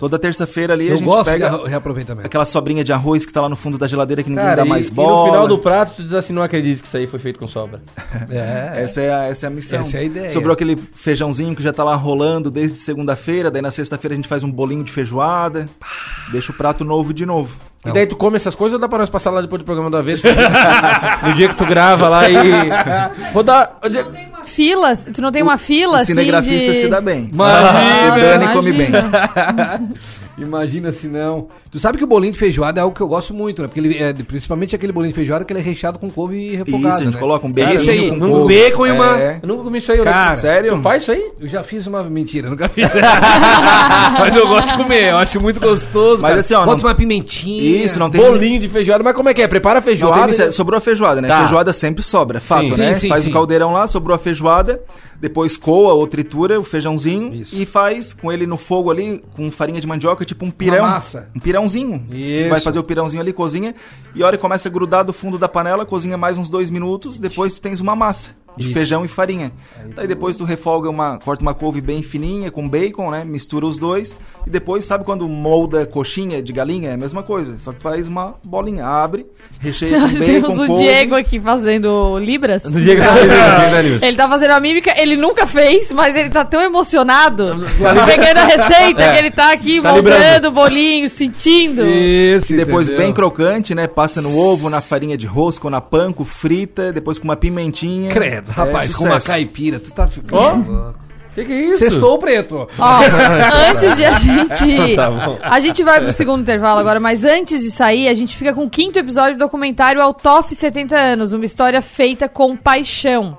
[0.00, 2.26] Toda terça-feira ali a Eu gente gosto pega de reaproveitamento.
[2.26, 4.64] aquela sobrinha de arroz que tá lá no fundo da geladeira que ninguém Cara, dá
[4.66, 5.18] e, mais e bola.
[5.26, 7.46] no final do prato tu diz assim, não acredito que isso aí foi feito com
[7.46, 7.82] sobra.
[8.30, 8.82] É.
[8.82, 9.80] Essa é, a, essa é a missão.
[9.80, 10.30] Essa é a ideia.
[10.30, 14.28] Sobrou aquele feijãozinho que já tá lá rolando desde segunda-feira, daí na sexta-feira a gente
[14.28, 15.68] faz um bolinho de feijoada,
[16.32, 17.56] deixa o prato novo de novo.
[17.84, 19.90] E daí tu come essas coisas ou dá pra nós passar lá depois do programa
[19.90, 20.22] do avesso?
[21.26, 22.34] no dia que tu grava lá e...
[23.32, 23.78] Vou dar...
[23.82, 24.06] o dia-
[24.44, 24.94] Fila?
[24.96, 26.80] Tu não tem uma fila, o assim, cinegrafista de...
[26.80, 27.30] se dá bem.
[27.32, 28.88] Imagina, o Dani come bem.
[30.42, 31.48] Imagina se não.
[31.70, 33.68] Tu sabe que o bolinho de feijoada é algo que eu gosto muito, né?
[33.68, 36.56] Porque ele é, principalmente aquele bolinho de feijoada que ele é recheado com couve e
[36.56, 36.88] refogado.
[36.94, 37.20] Isso, a gente né?
[37.20, 38.54] coloca um Cara, esse aí, com um couve.
[38.54, 39.20] bacon e uma.
[39.20, 39.38] É.
[39.42, 39.98] Eu nunca comi isso aí.
[39.98, 40.76] eu Cara, não- sério?
[40.76, 41.30] Tu faz isso aí?
[41.40, 42.88] Eu já fiz uma mentira, nunca fiz.
[44.18, 46.22] Mas eu gosto de comer, eu acho muito gostoso.
[46.22, 46.40] Mas cara.
[46.40, 47.84] assim, ó, Bota não- uma pimentinha.
[47.84, 49.48] Isso, não tem Bolinho de feijoada, mas como é que é?
[49.48, 50.26] Prepara a Não tem feijoada...
[50.26, 50.52] mistério.
[50.52, 51.28] Sobrou a feijoada, né?
[51.28, 51.38] Tá.
[51.40, 52.80] Feijoada sempre sobra, fato, Sim.
[52.80, 52.94] né?
[52.94, 53.30] Sim, faz sim.
[53.30, 54.80] o caldeirão lá, sobrou a feijoada,
[55.20, 57.54] depois coa ou tritura o feijãozinho Isso.
[57.54, 60.82] e faz com ele no fogo ali, com farinha de mandioca, tipo um pirão.
[60.82, 61.28] massa.
[61.36, 62.06] Um pirãozinho.
[62.10, 62.48] Isso.
[62.48, 63.74] Vai fazer o pirãozinho ali, cozinha,
[64.14, 66.70] e a hora que começa a grudar do fundo da panela, cozinha mais uns dois
[66.70, 68.30] minutos, depois tu tens uma massa.
[68.56, 69.52] De feijão e farinha.
[69.94, 71.18] Daí depois tu refolga uma.
[71.18, 73.24] Corta uma couve bem fininha com bacon, né?
[73.24, 74.16] Mistura os dois.
[74.46, 76.90] E depois, sabe quando molda coxinha de galinha?
[76.90, 77.56] É a mesma coisa.
[77.58, 78.84] Só que faz uma bolinha.
[78.86, 79.24] Abre,
[79.60, 80.82] recheia com Nós bacon, temos o couve.
[80.82, 82.62] Diego aqui fazendo Libras.
[82.64, 84.02] Do Diego tá fazendo, Libras.
[84.02, 87.56] Ele tá fazendo a mímica, ele nunca fez, mas ele tá tão emocionado,
[88.06, 89.12] pegando a receita, É.
[89.12, 91.82] que ele tá aqui Tá moldando o bolinho, sentindo.
[91.86, 93.04] Isso, E depois entendeu?
[93.06, 93.86] bem crocante, né?
[93.86, 98.10] Passa no ovo, na farinha de rosca ou na panko, frita, depois com uma pimentinha.
[98.10, 100.36] Credo, É rapaz, com uma caipira, tu tá ficando.
[100.36, 100.54] Ó.
[100.54, 101.10] louco.
[101.34, 101.78] Que que é isso?
[101.78, 102.68] Sextou preto.
[102.78, 103.00] Ó,
[103.70, 104.94] antes de a gente.
[104.96, 105.38] Tá bom.
[105.40, 108.64] A gente vai pro segundo intervalo agora, mas antes de sair, a gente fica com
[108.64, 113.38] o quinto episódio do documentário Altoff 70 anos, uma história feita com paixão.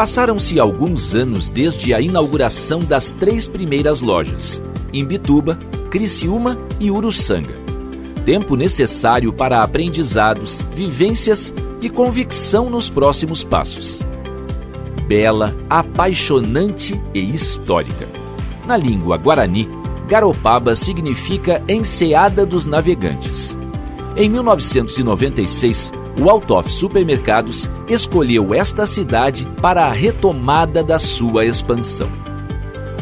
[0.00, 4.62] Passaram-se alguns anos desde a inauguração das três primeiras lojas,
[4.94, 5.58] Imbituba,
[5.90, 7.52] Criciúma e Uruçanga.
[8.24, 14.02] Tempo necessário para aprendizados, vivências e convicção nos próximos passos.
[15.06, 18.08] Bela, apaixonante e histórica.
[18.66, 19.68] Na língua guarani,
[20.08, 23.54] Garopaba significa enseada dos navegantes.
[24.16, 32.10] Em 1996, o Altoff Supermercados escolheu esta cidade para a retomada da sua expansão.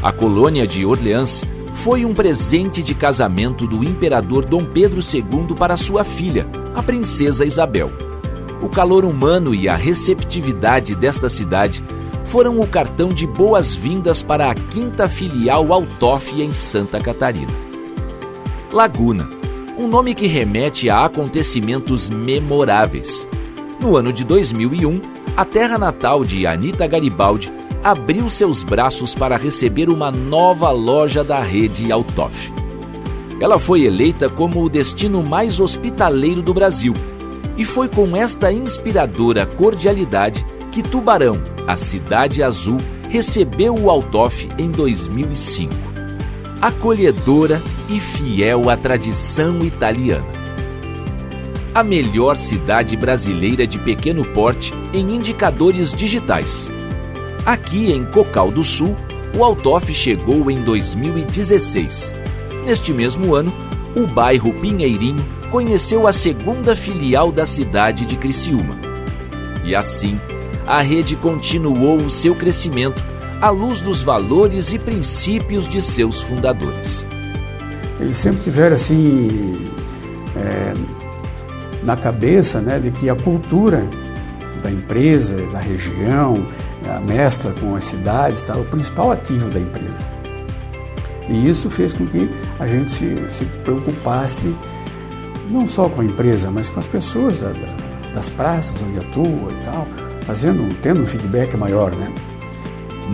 [0.01, 1.45] A colônia de Orleans
[1.75, 6.47] foi um presente de casamento do imperador Dom Pedro II para sua filha,
[6.77, 7.91] a princesa Isabel.
[8.62, 11.83] O calor humano e a receptividade desta cidade
[12.25, 17.53] foram o cartão de boas-vindas para a quinta filial Altoff em Santa Catarina.
[18.73, 19.38] Laguna,
[19.79, 23.29] um nome que remete a acontecimentos memoráveis.
[23.81, 25.01] No ano de 2001,
[25.37, 27.53] a terra natal de Anita Garibaldi
[27.83, 32.53] abriu seus braços para receber uma nova loja da rede Altoff.
[33.41, 36.93] Ela foi eleita como o destino mais hospitaleiro do Brasil.
[37.57, 44.72] E foi com esta inspiradora cordialidade que Tubarão, a cidade azul, recebeu o Altoff em
[44.72, 45.88] 2005.
[46.61, 50.26] Acolhedora e fiel à tradição italiana.
[51.74, 56.70] A melhor cidade brasileira de pequeno porte em indicadores digitais
[57.48, 58.94] Aqui em Cocal do Sul,
[59.34, 62.12] o Altoff chegou em 2016.
[62.66, 63.50] Neste mesmo ano,
[63.96, 68.78] o bairro Pinheirinho conheceu a segunda filial da cidade de Criciúma.
[69.64, 70.20] E assim,
[70.66, 73.02] a rede continuou o seu crescimento
[73.41, 77.07] à luz dos valores e princípios de seus fundadores.
[78.01, 79.70] Eles sempre tiveram assim
[80.36, 80.72] é,
[81.84, 83.89] na cabeça né, de que a cultura
[84.62, 86.47] da empresa, da região,
[86.89, 88.57] a mescla com as cidades, tá?
[88.57, 90.18] o principal ativo da empresa.
[91.28, 92.28] E isso fez com que
[92.59, 94.55] a gente se, se preocupasse
[95.51, 99.53] não só com a empresa, mas com as pessoas da, da, das praças onde atua
[99.53, 99.86] e tal,
[100.22, 102.12] fazendo, tendo um feedback maior, né?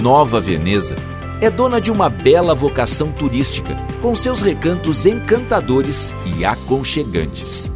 [0.01, 0.97] Nova Veneza
[1.41, 7.71] é dona de uma bela vocação turística, com seus recantos encantadores e aconchegantes.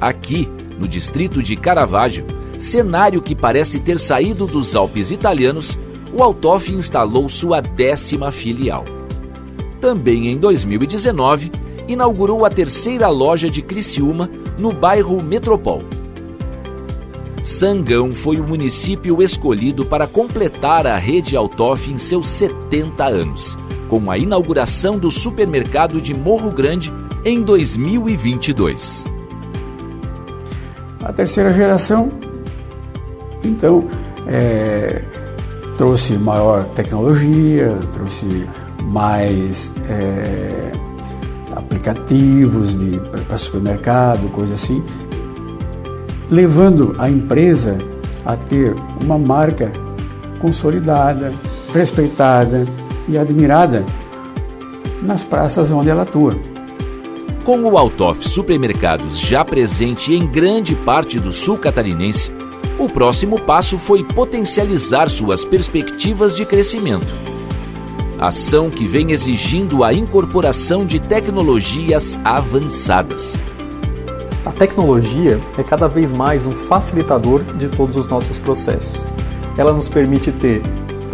[0.00, 0.48] Aqui,
[0.78, 2.24] no distrito de Caravaggio,
[2.58, 5.76] cenário que parece ter saído dos Alpes italianos,
[6.12, 8.84] o Altoff instalou sua décima filial.
[9.80, 11.50] Também em 2019,
[11.88, 15.82] inaugurou a terceira loja de Criciúma no bairro Metropol.
[17.46, 23.56] Sangão foi o município escolhido para completar a rede Altoff em seus 70 anos,
[23.88, 26.92] com a inauguração do supermercado de Morro Grande
[27.24, 29.04] em 2022.
[31.04, 32.10] A terceira geração
[33.44, 33.84] então,
[34.26, 35.00] é,
[35.78, 38.44] trouxe maior tecnologia, trouxe
[38.82, 40.72] mais é,
[41.54, 42.76] aplicativos
[43.28, 44.82] para supermercado, coisa assim,
[46.30, 47.78] levando a empresa
[48.24, 49.72] a ter uma marca
[50.38, 51.32] consolidada,
[51.72, 52.66] respeitada
[53.08, 53.84] e admirada
[55.02, 56.36] nas praças onde ela atua.
[57.44, 62.32] Com o Altoff Supermercados já presente em grande parte do sul catarinense,
[62.78, 67.06] o próximo passo foi potencializar suas perspectivas de crescimento.
[68.18, 73.38] Ação que vem exigindo a incorporação de tecnologias avançadas.
[74.58, 79.06] Tecnologia é cada vez mais um facilitador de todos os nossos processos.
[79.58, 80.62] Ela nos permite ter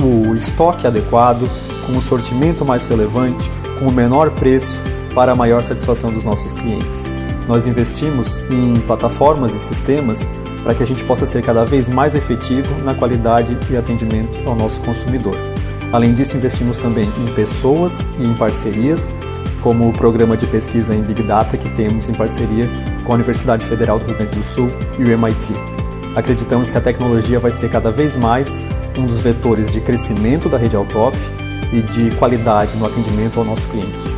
[0.00, 1.50] o estoque adequado,
[1.84, 4.80] com o sortimento mais relevante, com o menor preço
[5.12, 7.16] para a maior satisfação dos nossos clientes.
[7.48, 10.30] Nós investimos em plataformas e sistemas
[10.62, 14.54] para que a gente possa ser cada vez mais efetivo na qualidade e atendimento ao
[14.54, 15.34] nosso consumidor.
[15.92, 19.12] Além disso, investimos também em pessoas e em parcerias,
[19.62, 22.68] como o programa de pesquisa em Big Data que temos em parceria
[23.04, 25.54] com a Universidade Federal do Rio Grande do Sul e o MIT.
[26.14, 28.60] Acreditamos que a tecnologia vai ser cada vez mais
[28.98, 31.16] um dos vetores de crescimento da rede Altoff
[31.72, 34.12] e de qualidade no atendimento ao nosso cliente.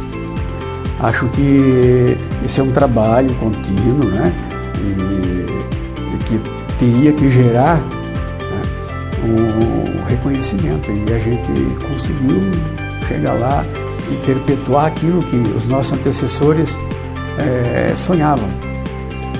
[0.98, 4.32] Acho que esse é um trabalho contínuo, né?
[4.80, 5.24] E
[6.24, 6.40] que
[6.78, 8.62] teria que gerar né,
[9.24, 10.90] o reconhecimento.
[10.90, 11.52] E a gente
[11.86, 12.40] conseguiu
[13.06, 13.64] chegar lá
[14.10, 16.76] e perpetuar aquilo que os nossos antecessores
[17.38, 18.48] é, sonhavam.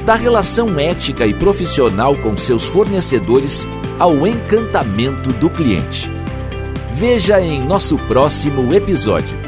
[0.05, 3.67] Da relação ética e profissional com seus fornecedores
[3.99, 6.11] ao encantamento do cliente.
[6.93, 9.45] Veja em nosso próximo episódio.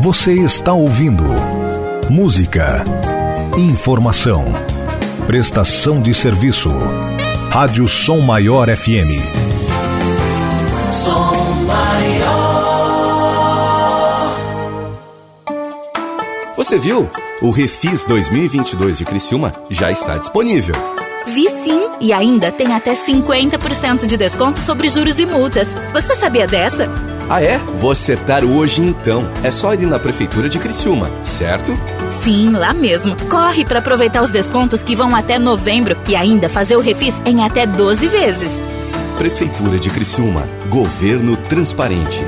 [0.00, 1.24] Você está ouvindo
[2.08, 2.82] música,
[3.56, 4.46] informação,
[5.30, 6.68] prestação de serviço.
[7.50, 9.22] Rádio Som Maior FM.
[10.90, 12.66] Som Maior.
[16.56, 17.08] Você viu?
[17.40, 20.74] O Refis 2022 de Criciúma já está disponível.
[21.28, 21.88] Vi sim!
[22.00, 25.68] E ainda tem até 50% de desconto sobre juros e multas.
[25.92, 26.88] Você sabia dessa?
[27.28, 27.56] Ah, é?
[27.80, 29.30] Vou acertar hoje então.
[29.44, 31.78] É só ir na Prefeitura de Criciúma, certo?
[32.10, 33.16] Sim, lá mesmo.
[33.28, 37.44] Corre para aproveitar os descontos que vão até novembro e ainda fazer o refis em
[37.44, 38.52] até 12 vezes.
[39.16, 40.48] Prefeitura de Criciúma.
[40.68, 42.22] Governo transparente.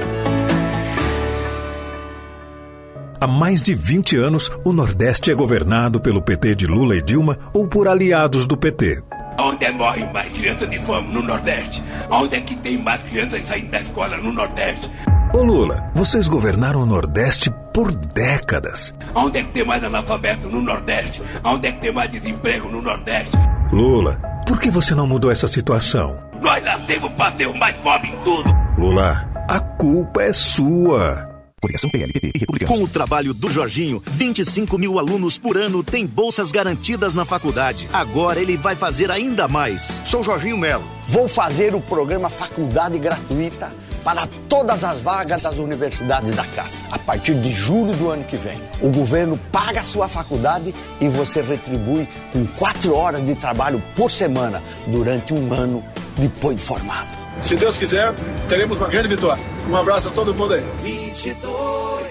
[3.20, 7.38] Há mais de 20 anos, o Nordeste é governado pelo PT de Lula e Dilma
[7.52, 9.00] ou por aliados do PT.
[9.38, 11.82] Onde morrem mais crianças de fome no Nordeste?
[12.10, 14.90] Onde é que tem mais crianças saindo da escola no Nordeste?
[15.34, 18.92] Ô Lula, vocês governaram o Nordeste por décadas.
[19.14, 21.22] Onde é que tem mais analfabeto no Nordeste?
[21.42, 23.32] Onde é que tem mais desemprego no Nordeste?
[23.72, 26.22] Lula, por que você não mudou essa situação?
[26.38, 28.54] Nós nascemos para ser o mais pobre em tudo.
[28.76, 31.26] Lula, a culpa é sua.
[31.62, 32.78] Coligação PLPP e Republicanos.
[32.78, 37.88] Com o trabalho do Jorginho, 25 mil alunos por ano têm bolsas garantidas na faculdade.
[37.90, 40.02] Agora ele vai fazer ainda mais.
[40.04, 40.84] Sou Jorginho Melo.
[41.06, 43.72] Vou fazer o programa Faculdade Gratuita
[44.04, 48.36] para todas as vagas das universidades da CAF, a partir de julho do ano que
[48.36, 48.58] vem.
[48.80, 54.10] O governo paga a sua faculdade e você retribui com quatro horas de trabalho por
[54.10, 55.82] semana durante um ano
[56.16, 57.21] depois de formado.
[57.40, 58.14] Se Deus quiser,
[58.48, 59.42] teremos uma grande vitória.
[59.68, 60.62] Um abraço a todo mundo aí.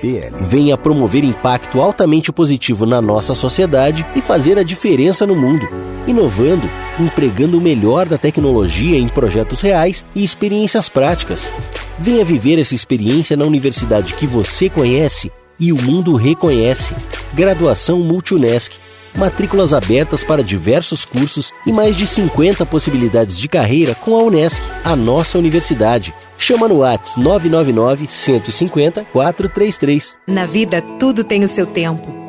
[0.02, 5.68] PL venha promover impacto altamente positivo na nossa sociedade e fazer a diferença no mundo,
[6.08, 6.68] inovando,
[7.00, 11.54] empregando o melhor da tecnologia em projetos reais e experiências práticas.
[12.00, 16.96] Venha viver essa experiência na universidade que você conhece e o mundo reconhece.
[17.34, 18.74] Graduação Multunesc
[19.16, 24.62] matrículas abertas para diversos cursos e mais de 50 possibilidades de carreira com a Unesc,
[24.84, 26.14] a nossa universidade.
[26.38, 30.20] Chama no Whats 999 150 433.
[30.28, 32.21] Na vida, tudo tem o seu tempo.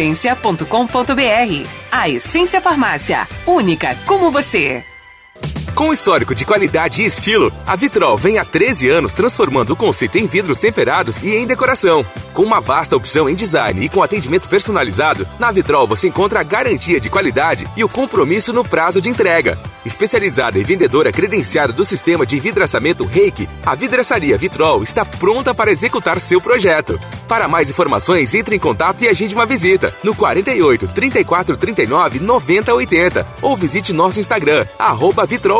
[0.00, 1.68] essência.com.br.
[1.92, 4.89] A Essência Farmácia, única como você.
[5.74, 10.18] Com histórico de qualidade e estilo, a Vitrol vem há 13 anos transformando o conceito
[10.18, 12.04] em vidros temperados e em decoração.
[12.34, 16.44] Com uma vasta opção em design e com atendimento personalizado, na Vitrol você encontra a
[16.44, 19.58] garantia de qualidade e o compromisso no prazo de entrega.
[19.84, 25.70] Especializada e vendedora credenciada do sistema de vidraçamento Reiki, a vidraçaria Vitrol está pronta para
[25.70, 27.00] executar seu projeto.
[27.26, 32.74] Para mais informações, entre em contato e agende uma visita no 48 34 39 90
[32.74, 35.59] 80 ou visite nosso Instagram, arroba Vitrol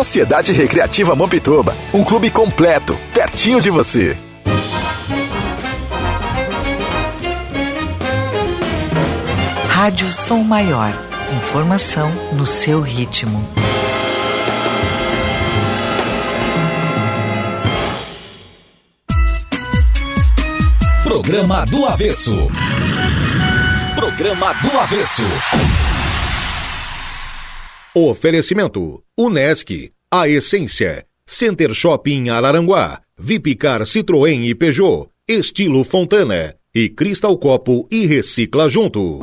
[0.00, 4.16] Sociedade Recreativa Mampituba, um clube completo, pertinho de você.
[9.68, 10.90] Rádio Som Maior.
[11.36, 13.46] Informação no seu ritmo.
[21.04, 22.50] Programa do Avesso.
[23.94, 25.26] Programa do Avesso.
[27.94, 31.04] Oferecimento: Unesc, a essência.
[31.26, 39.18] Center Shopping Araranguá, Vipcar Citroën e Peugeot, Estilo Fontana e Cristal Copo e Recicla Junto.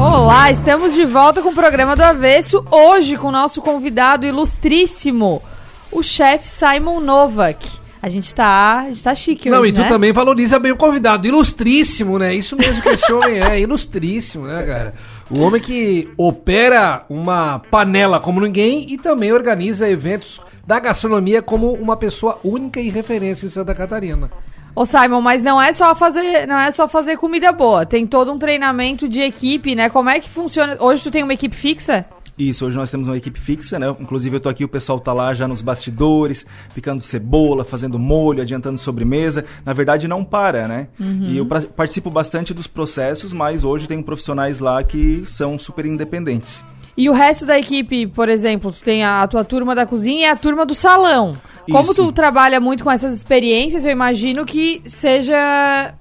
[0.00, 5.42] Olá, estamos de volta com o programa do Avesso, hoje com o nosso convidado ilustríssimo,
[5.90, 7.81] o chefe Simon Novak.
[8.02, 9.86] A gente tá, a gente tá chique Não, hoje, e tu né?
[9.86, 11.24] também valoriza bem o convidado.
[11.24, 12.34] Ilustríssimo, né?
[12.34, 14.94] Isso mesmo que esse homem é, ilustríssimo, né, cara?
[15.30, 21.72] O homem que opera uma panela como ninguém e também organiza eventos da gastronomia como
[21.74, 24.32] uma pessoa única e referência em Santa Catarina.
[24.74, 28.32] Ô Simon, mas não é só fazer, não é só fazer comida boa, tem todo
[28.32, 29.88] um treinamento de equipe, né?
[29.88, 30.76] Como é que funciona?
[30.80, 32.04] Hoje tu tem uma equipe fixa?
[32.38, 33.94] Isso, hoje nós temos uma equipe fixa, né?
[34.00, 38.40] Inclusive eu tô aqui, o pessoal tá lá já nos bastidores, picando cebola, fazendo molho,
[38.40, 39.44] adiantando sobremesa.
[39.64, 40.88] Na verdade não para, né?
[40.98, 41.28] Uhum.
[41.28, 46.64] E eu participo bastante dos processos, mas hoje tem profissionais lá que são super independentes.
[46.96, 50.30] E o resto da equipe, por exemplo, tu tem a, tua turma da cozinha e
[50.30, 51.36] a turma do salão.
[51.70, 51.94] Como Isso.
[51.94, 55.94] tu trabalha muito com essas experiências, eu imagino que seja.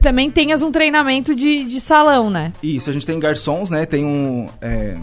[0.00, 2.52] Também tenhas um treinamento de, de salão, né?
[2.62, 3.84] Isso, a gente tem garçons, né?
[3.86, 4.48] Tem um.
[4.60, 4.96] é,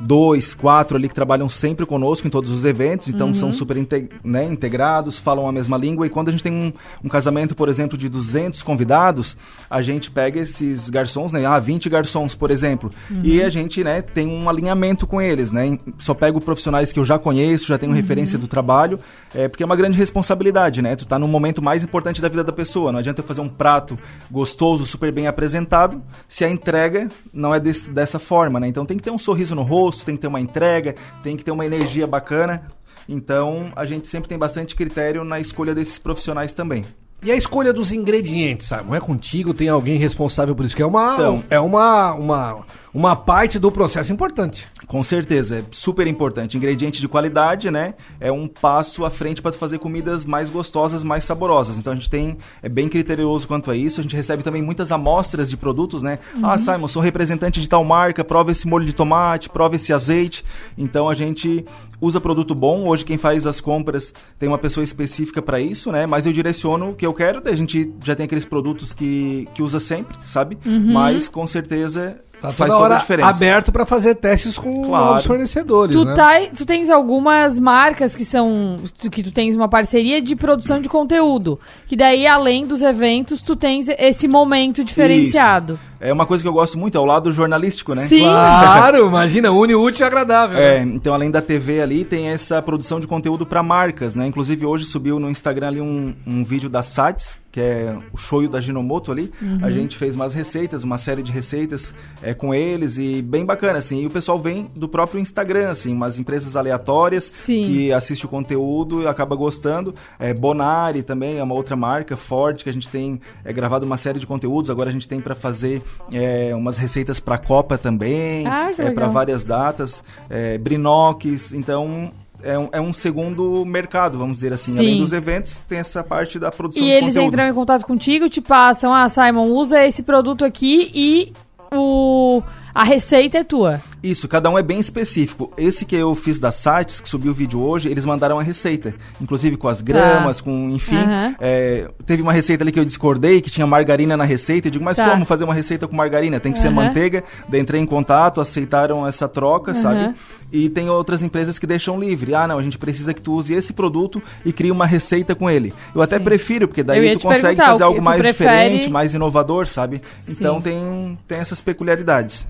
[0.00, 3.34] dois, quatro ali que trabalham sempre conosco em todos os eventos, então Uhum.
[3.34, 6.06] são super inte- né, integrados, falam a mesma língua.
[6.06, 6.72] E quando a gente tem um,
[7.04, 9.36] um casamento, por exemplo, de 200 convidados,
[9.68, 11.44] a gente pega esses garçons, né?
[11.46, 13.20] Ah, 20 garçons, por exemplo, Uhum.
[13.24, 15.78] e a gente né, tem um alinhamento com eles, né?
[15.98, 17.96] Só pego profissionais que eu já conheço, já tenho Uhum.
[17.96, 19.00] referência do trabalho,
[19.34, 20.94] é, porque é uma grande responsabilidade, né?
[20.96, 22.92] Tu tá no momento mais importante da vida da pessoa.
[22.92, 23.98] Não adianta eu fazer um prato
[24.30, 28.68] gostoso, super bem apresentado, se a entrega não é desse- dessa forma, né?
[28.68, 31.44] Então tem que ter um sorriso no rosto, tem que ter uma entrega, tem que
[31.44, 32.62] ter uma energia bacana.
[33.08, 36.84] Então a gente sempre tem bastante critério na escolha desses profissionais também.
[37.22, 38.86] E a escolha dos ingredientes, sabe?
[38.86, 41.42] Não é contigo, tem alguém responsável por isso, que é uma, Então.
[41.50, 42.64] é uma, uma,
[42.98, 44.66] uma parte do processo importante.
[44.88, 46.56] Com certeza, é super importante.
[46.56, 47.94] Ingrediente de qualidade, né?
[48.18, 51.78] É um passo à frente para fazer comidas mais gostosas, mais saborosas.
[51.78, 54.00] Então a gente tem é bem criterioso quanto a isso.
[54.00, 56.18] A gente recebe também muitas amostras de produtos, né?
[56.34, 56.44] Uhum.
[56.44, 60.44] Ah, Simon, sou representante de tal marca, prova esse molho de tomate, prova esse azeite.
[60.76, 61.64] Então a gente
[62.00, 62.88] usa produto bom.
[62.88, 66.04] Hoje quem faz as compras tem uma pessoa específica para isso, né?
[66.04, 67.40] Mas eu direciono o que eu quero.
[67.48, 70.58] A gente já tem aqueles produtos que, que usa sempre, sabe?
[70.66, 70.92] Uhum.
[70.92, 73.28] Mas com certeza Tá faz toda hora diferença.
[73.30, 75.18] aberto para fazer testes com Claro.
[75.18, 76.14] os fornecedores, Tu, né?
[76.14, 78.78] tá, tu tens algumas marcas que são.
[79.00, 81.58] tu- que tu tens uma parceria de produção de conteúdo.
[81.86, 85.74] Que daí, além dos eventos, tu tens esse momento diferenciado.
[85.74, 85.97] Isso.
[86.00, 88.06] É uma coisa que eu gosto muito, é o lado jornalístico, né?
[88.06, 88.20] Sim.
[88.20, 90.58] Claro, imagina, une o útil e agradável.
[90.58, 90.92] É, né?
[90.94, 94.26] então além da TV ali, tem essa produção de conteúdo para marcas, né?
[94.26, 98.48] Inclusive hoje subiu no Instagram ali um, um vídeo da Sats, que é o shoyu
[98.48, 99.32] da Ginomoto ali.
[99.40, 99.58] Uhum.
[99.62, 103.78] A gente fez umas receitas, uma série de receitas é, com eles e bem bacana,
[103.78, 104.02] assim.
[104.02, 107.64] E o pessoal vem do próprio Instagram, assim, umas empresas aleatórias Sim.
[107.64, 109.94] que assiste o conteúdo e acaba gostando.
[110.18, 113.96] É, Bonari também é uma outra marca forte que a gente tem é, gravado uma
[113.96, 114.70] série de conteúdos.
[114.70, 115.82] Agora a gente tem para fazer
[116.12, 122.10] é, umas receitas para Copa também, Ah, é, para várias datas, é, Brinox, então
[122.42, 124.72] é um, é um segundo mercado, vamos dizer assim.
[124.72, 124.78] Sim.
[124.78, 127.26] Além dos eventos, tem essa parte da produção E de eles conteúdo.
[127.28, 131.32] entram em contato contigo, te passam, ah, Simon, usa esse produto aqui e
[131.72, 132.42] o
[132.74, 133.80] a receita é tua.
[134.02, 135.52] Isso, cada um é bem específico.
[135.56, 138.94] Esse que eu fiz das sites, que subiu o vídeo hoje, eles mandaram a receita.
[139.20, 140.94] Inclusive com as gramas, com, enfim.
[140.96, 141.02] Tá.
[141.02, 141.34] Aham.
[141.40, 144.68] É, teve uma receita ali que eu discordei, que tinha margarina na receita.
[144.68, 145.10] Eu digo, mas Tá.
[145.10, 146.38] como fazer uma receita com margarina?
[146.38, 146.76] Tem que ser Aham.
[146.76, 147.24] manteiga.
[147.48, 149.82] Daí entrei em contato, aceitaram essa troca, Aham.
[149.82, 150.14] sabe?
[150.52, 152.34] E tem outras empresas que deixam livre.
[152.34, 155.50] Ah, não, a gente precisa que tu use esse produto e crie uma receita com
[155.50, 155.74] ele.
[155.94, 156.24] Eu até Sim.
[156.24, 160.00] prefiro, porque daí tu consegue fazer algo mais prefere- diferente, mais inovador, sabe?
[160.26, 160.62] Então Sim.
[160.62, 162.46] tem, tem essas peculiaridades.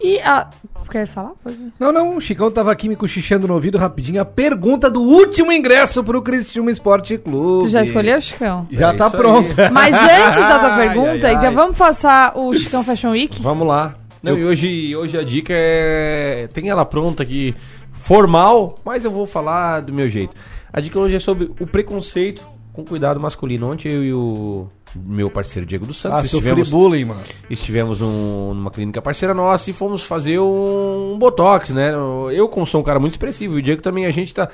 [0.00, 0.48] E a.
[0.90, 1.32] Quer falar?
[1.42, 1.56] Pode.
[1.80, 4.20] Não, não, o Chicão tava aqui me cochichando no ouvido rapidinho.
[4.20, 7.64] A pergunta do último ingresso pro Cristiúma Esporte Clube.
[7.64, 8.66] Tu já escolheu, Chicão?
[8.70, 9.70] Já É tá isso pronta.
[9.70, 9.94] Mas
[10.26, 11.54] antes da tua Ai, pergunta, ai, então ai.
[11.54, 13.42] vamos passar o Chicão Fashion Week?
[13.42, 13.94] Vamos lá.
[14.22, 16.48] Não, e hoje, hoje a dica é.
[16.52, 17.54] Tem ela pronta aqui,
[17.94, 20.36] formal, mas eu vou falar do meu jeito.
[20.72, 23.70] A dica hoje é sobre o preconceito com cuidado masculino.
[23.72, 27.20] Ontem eu e o meu parceiro Diego dos Santos Ah, sofri bullying, mano.
[27.50, 31.92] estivemos um- numa clínica parceira nossa e fomos fazer um, botox, né?
[32.32, 34.48] Eu, como sou um cara muito expressivo, e o Diego também, a gente tá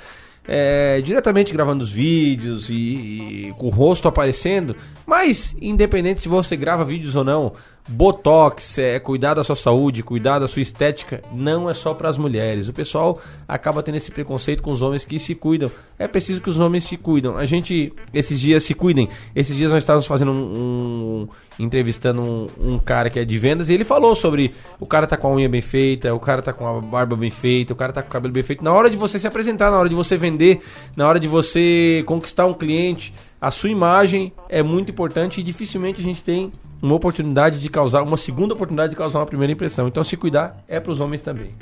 [0.44, 4.74] é, diretamente gravando os vídeos e, e com o rosto aparecendo,
[5.06, 7.52] mas independente se você grava vídeos ou não,
[7.88, 12.16] Botox, é, cuidar da sua saúde, cuidar da sua estética, não é só para as
[12.16, 12.68] mulheres.
[12.68, 15.70] O pessoal acaba tendo esse preconceito com os homens que se cuidam.
[15.98, 17.36] É preciso que os homens se cuidam.
[17.36, 19.08] A gente, esses dias, se cuidem.
[19.34, 20.34] Esses dias nós estávamos fazendo um.
[21.22, 21.28] um-
[21.58, 25.18] entrevistando um, um cara que é de vendas e ele falou sobre o cara tá
[25.18, 27.92] com a unha bem feita, o cara tá com a barba bem feita, o cara
[27.92, 28.64] tá com o cabelo bem feito.
[28.64, 30.62] Na hora de você se apresentar, na hora de você vender,
[30.96, 36.00] na hora de você conquistar um cliente, a sua imagem é muito importante e dificilmente
[36.00, 36.50] a gente tem
[36.82, 39.86] uma oportunidade de causar, uma segunda oportunidade de causar uma primeira impressão.
[39.86, 41.54] Então se cuidar é para os homens também.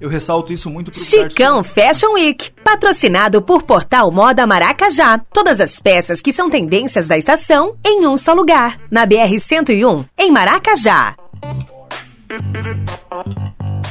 [0.00, 5.20] Eu ressalto isso muito pro Chicão Fashion Week, patrocinado por Portal Moda Maracajá.
[5.30, 8.80] Todas as peças que são tendências da estação em um só lugar.
[8.90, 11.14] Na BR-101, em Maracajá.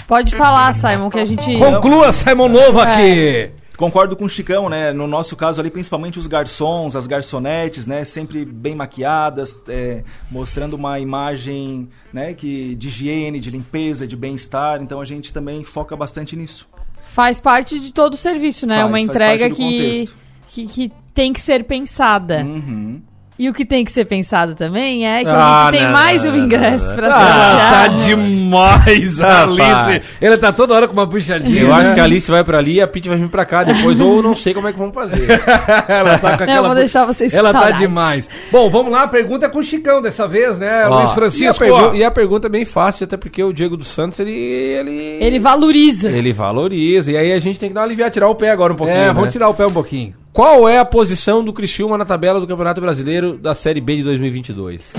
[0.07, 1.59] Pode falar, Simon, que a gente.
[1.59, 3.01] Conclua, Simon Novak!
[3.03, 3.51] É.
[3.79, 4.91] Concordo com o Chicão, né?
[4.91, 8.03] No nosso caso ali, principalmente os garçons, as garçonetes, né?
[8.03, 12.33] Sempre bem maquiadas, é, mostrando uma imagem né?
[12.33, 14.81] que, de higiene, de limpeza, de bem-estar.
[14.81, 16.67] Então a gente também foca bastante nisso.
[17.05, 18.79] Faz parte de todo o serviço, né?
[18.79, 20.09] Faz, Uma entrega que,
[20.49, 22.43] que, que tem que ser pensada.
[22.43, 23.01] Uhum.
[23.39, 25.93] E o que tem que ser pensado também é que Ah, a gente tem não,
[25.93, 27.15] mais não, um ingresso não, pra não.
[27.15, 27.55] sortear.
[27.55, 30.01] Ah, tá demais, Ah, Alice.
[30.21, 31.61] Ele tá toda hora com uma puxadinha.
[31.61, 33.63] Eu acho que a Alice vai para ali e a Pete vai vir para cá
[33.63, 35.25] depois, ou não sei como é que vamos fazer.
[35.87, 37.79] ela tá com Não, eu vou deixar vocês Ela tá saudades.
[37.79, 38.29] demais.
[38.51, 41.11] Bom, vamos lá, a pergunta é com o Chicão dessa vez, né, Ó, Luiz E
[41.11, 41.59] a, Francisco?
[41.59, 44.31] pergu- e a pergunta é bem fácil, até porque o Diego dos Santos, ele.
[44.31, 46.09] Ele, Ele valoriza.
[46.11, 47.11] ele valoriza.
[47.13, 48.97] E aí a gente tem que dar uma aliviar, tirar o pé agora um pouquinho.
[48.99, 49.13] É, né?
[49.13, 50.13] vamos tirar o pé um pouquinho.
[50.31, 54.03] Qual é a posição do Criciúma na tabela do Campeonato Brasileiro da Série B de
[54.03, 54.93] 2022?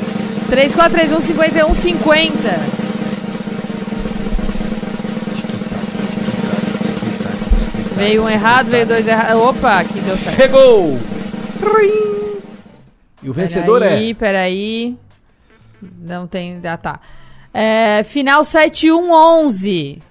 [0.50, 2.80] 3431 5150.
[7.96, 9.42] Veio um errado, veio dois errados.
[9.42, 10.36] Opa, aqui deu certo.
[10.36, 10.98] Pegou!
[13.22, 14.14] E o vencedor peraí, é.
[14.14, 14.96] Peraí,
[16.00, 16.58] Não tem.
[16.64, 17.00] Ah, tá.
[17.52, 20.02] É, final 7111.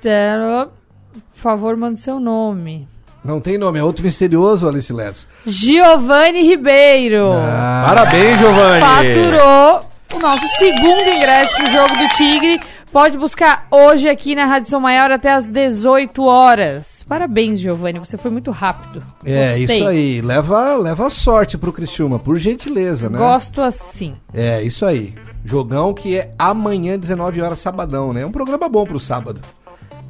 [0.00, 0.68] Pera-
[1.12, 2.88] Por favor, manda o seu nome.
[3.24, 5.26] Não tem nome, é outro misterioso, Alice Lessa.
[5.46, 7.32] Giovanni Ribeiro.
[7.32, 7.86] Ah.
[7.88, 8.80] Parabéns, Giovanni!
[8.80, 12.60] Faturou o nosso segundo ingresso pro jogo do Tigre.
[12.92, 17.02] Pode buscar hoje aqui na Rádio Som Maior até às 18 horas.
[17.08, 17.98] Parabéns, Giovanni.
[17.98, 19.02] Você foi muito rápido.
[19.24, 19.78] É, Gostei.
[19.78, 20.20] isso aí.
[20.20, 23.18] Leva, leva sorte pro Criciúma, por gentileza, né?
[23.18, 24.14] Gosto assim.
[24.32, 25.14] É, isso aí.
[25.44, 28.20] Jogão que é amanhã, 19 horas, sabadão, né?
[28.20, 29.40] É um programa bom pro sábado.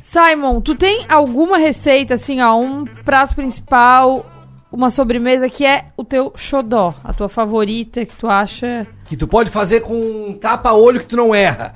[0.09, 4.27] Simon, tu tem alguma receita, assim, ó, um prato principal,
[4.71, 8.87] uma sobremesa que é o teu xodó, a tua favorita, que tu acha...
[9.07, 11.75] Que tu pode fazer com um tapa-olho que tu não erra.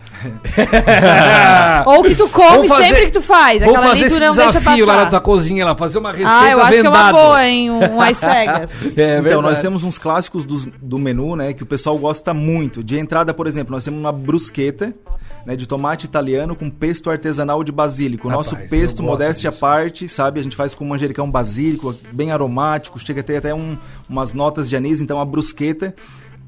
[1.86, 4.14] Ou que tu come Vamos fazer- sempre que tu faz, Vamos aquela fazer ali tu
[4.16, 5.04] esse não deixa desafio lá passar.
[5.04, 7.70] na tua cozinha, lá, fazer uma receita Ah, eu acho que é uma boa, hein,
[7.70, 8.70] um, às cegas.
[8.96, 9.42] É então, verdade.
[9.42, 12.82] nós temos uns clássicos dos- do menu, né, que o pessoal gosta muito.
[12.84, 14.94] De entrada, por exemplo, nós temos uma brusqueta,
[15.48, 18.28] né, de tomate italiano com pesto artesanal de basílico.
[18.28, 20.38] O Rapaz, nosso pesto, modéstia à parte, sabe?
[20.40, 24.68] A gente faz com manjericão basílico, bem aromático, chega a ter até um- umas notas
[24.68, 25.00] de anis.
[25.00, 25.94] Então, a brusqueta,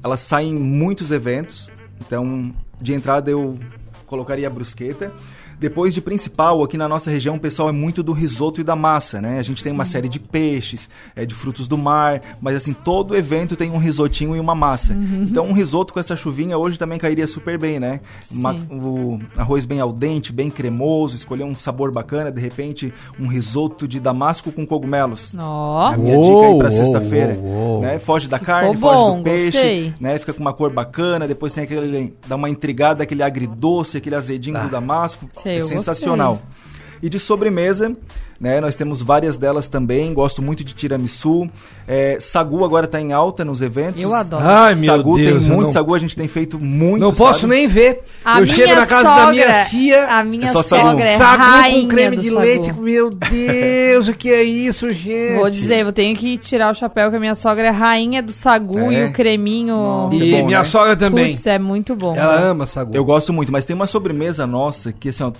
[0.03, 1.71] ela sai em muitos eventos.
[1.99, 3.57] Então, de entrada, eu
[4.05, 5.11] colocaria a brusqueta.
[5.61, 8.75] Depois de principal, aqui na nossa região, o pessoal é muito do risoto e da
[8.75, 9.37] massa, né?
[9.37, 13.15] A gente tem uma série de peixes, é, de frutos do mar, mas assim, todo
[13.15, 14.93] evento tem um risotinho e uma massa.
[14.93, 15.27] Uhum.
[15.29, 17.99] Então, um risoto com essa chuvinha hoje também cairia super bem, né?
[18.31, 23.27] Uma- o arroz bem al dente, bem cremoso, escolher um sabor bacana, de repente, um
[23.27, 25.35] risoto de damasco com cogumelos.
[25.37, 25.91] Ó.
[25.91, 27.37] É a minha Uou, dica aí pra sexta-feira.
[27.81, 27.99] Né?
[27.99, 29.93] Foge da carne, Ficou foge bom, do peixe, gostei.
[29.99, 30.17] né?
[30.17, 34.59] Fica com uma cor bacana, depois tem aquele dá uma intrigada, aquele agridoce, aquele azedinho
[34.59, 36.41] do damasco, Sei, é sensacional.
[37.03, 37.95] E de sobremesa,
[38.39, 38.61] né?
[38.61, 40.13] Nós temos várias delas também.
[40.13, 41.49] Gosto muito de tiramisu.
[41.87, 44.01] É, sagu agora tá em alta nos eventos.
[44.01, 44.43] Eu adoro.
[44.45, 46.99] Ai, meu sagu Deus, tem muito não- sagu, a gente tem feito muito.
[46.99, 47.53] Não posso sabe?
[47.55, 48.03] nem ver.
[48.23, 50.05] A eu chego na casa da minha sogra- tia.
[50.07, 50.89] A minha É só sagu.
[50.91, 52.39] sogra é sagu rainha com creme de sagu.
[52.39, 52.73] leite.
[52.73, 55.35] Meu Deus, o que é isso, gente?
[55.37, 58.31] Vou dizer, eu tenho que tirar o chapéu que a minha sogra é rainha do
[58.31, 59.05] sagu É?
[59.05, 59.75] e o creminho.
[59.75, 60.63] Nossa, E é bom, minha né?
[60.65, 61.31] sogra também.
[61.31, 62.15] Putz, é muito bom.
[62.15, 62.95] Ela ama sagu.
[62.95, 65.31] Eu gosto muito, mas tem uma sobremesa nossa que assim, ó,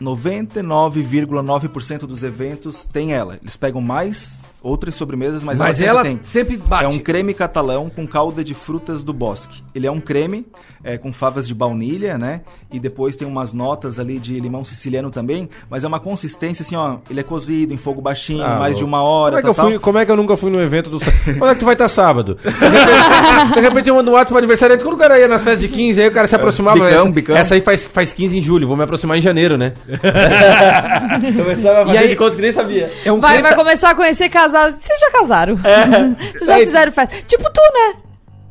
[0.00, 3.36] 99,9% dos eventos tem ela.
[3.42, 6.24] Eles pegam mais outras sobremesas, mas, Mas ela ela sempre tem.
[6.26, 6.84] sempre bate.
[6.84, 9.62] É um creme catalão com calda de frutas do bosque.
[9.74, 10.46] Ele é um creme
[10.84, 12.42] é, com favas de baunilha, né?
[12.72, 15.48] E depois tem umas notas ali de limão siciliano também.
[15.70, 16.98] Mas é uma consistência assim, ó.
[17.08, 19.36] Ele é cozido em fogo baixinho, Ah, mais de uma hora.
[19.36, 19.80] Como é, que eu fui, tal.
[19.80, 21.00] como é que eu nunca fui no evento do.
[21.00, 22.36] Quando é que tu vai estar sábado?
[22.42, 24.78] De repente, de repente eu mando um WhatsApp pro aniversário.
[24.78, 26.74] Quando o cara ia nas festas de 15, aí o cara se aproximava.
[26.84, 27.36] bicão, essa, bicão.
[27.36, 29.72] essa aí faz, faz 15 em julho, vou me aproximar em janeiro, né?
[31.42, 32.90] Começava a fazer aí- de conta que nem sabia.
[33.04, 35.54] É um Vai, creme- vai começar a conhecer Vocês já casaram?
[35.64, 36.30] É.
[36.32, 37.16] Vocês já Aí- fizeram festa?
[37.26, 37.94] Tipo tu, né?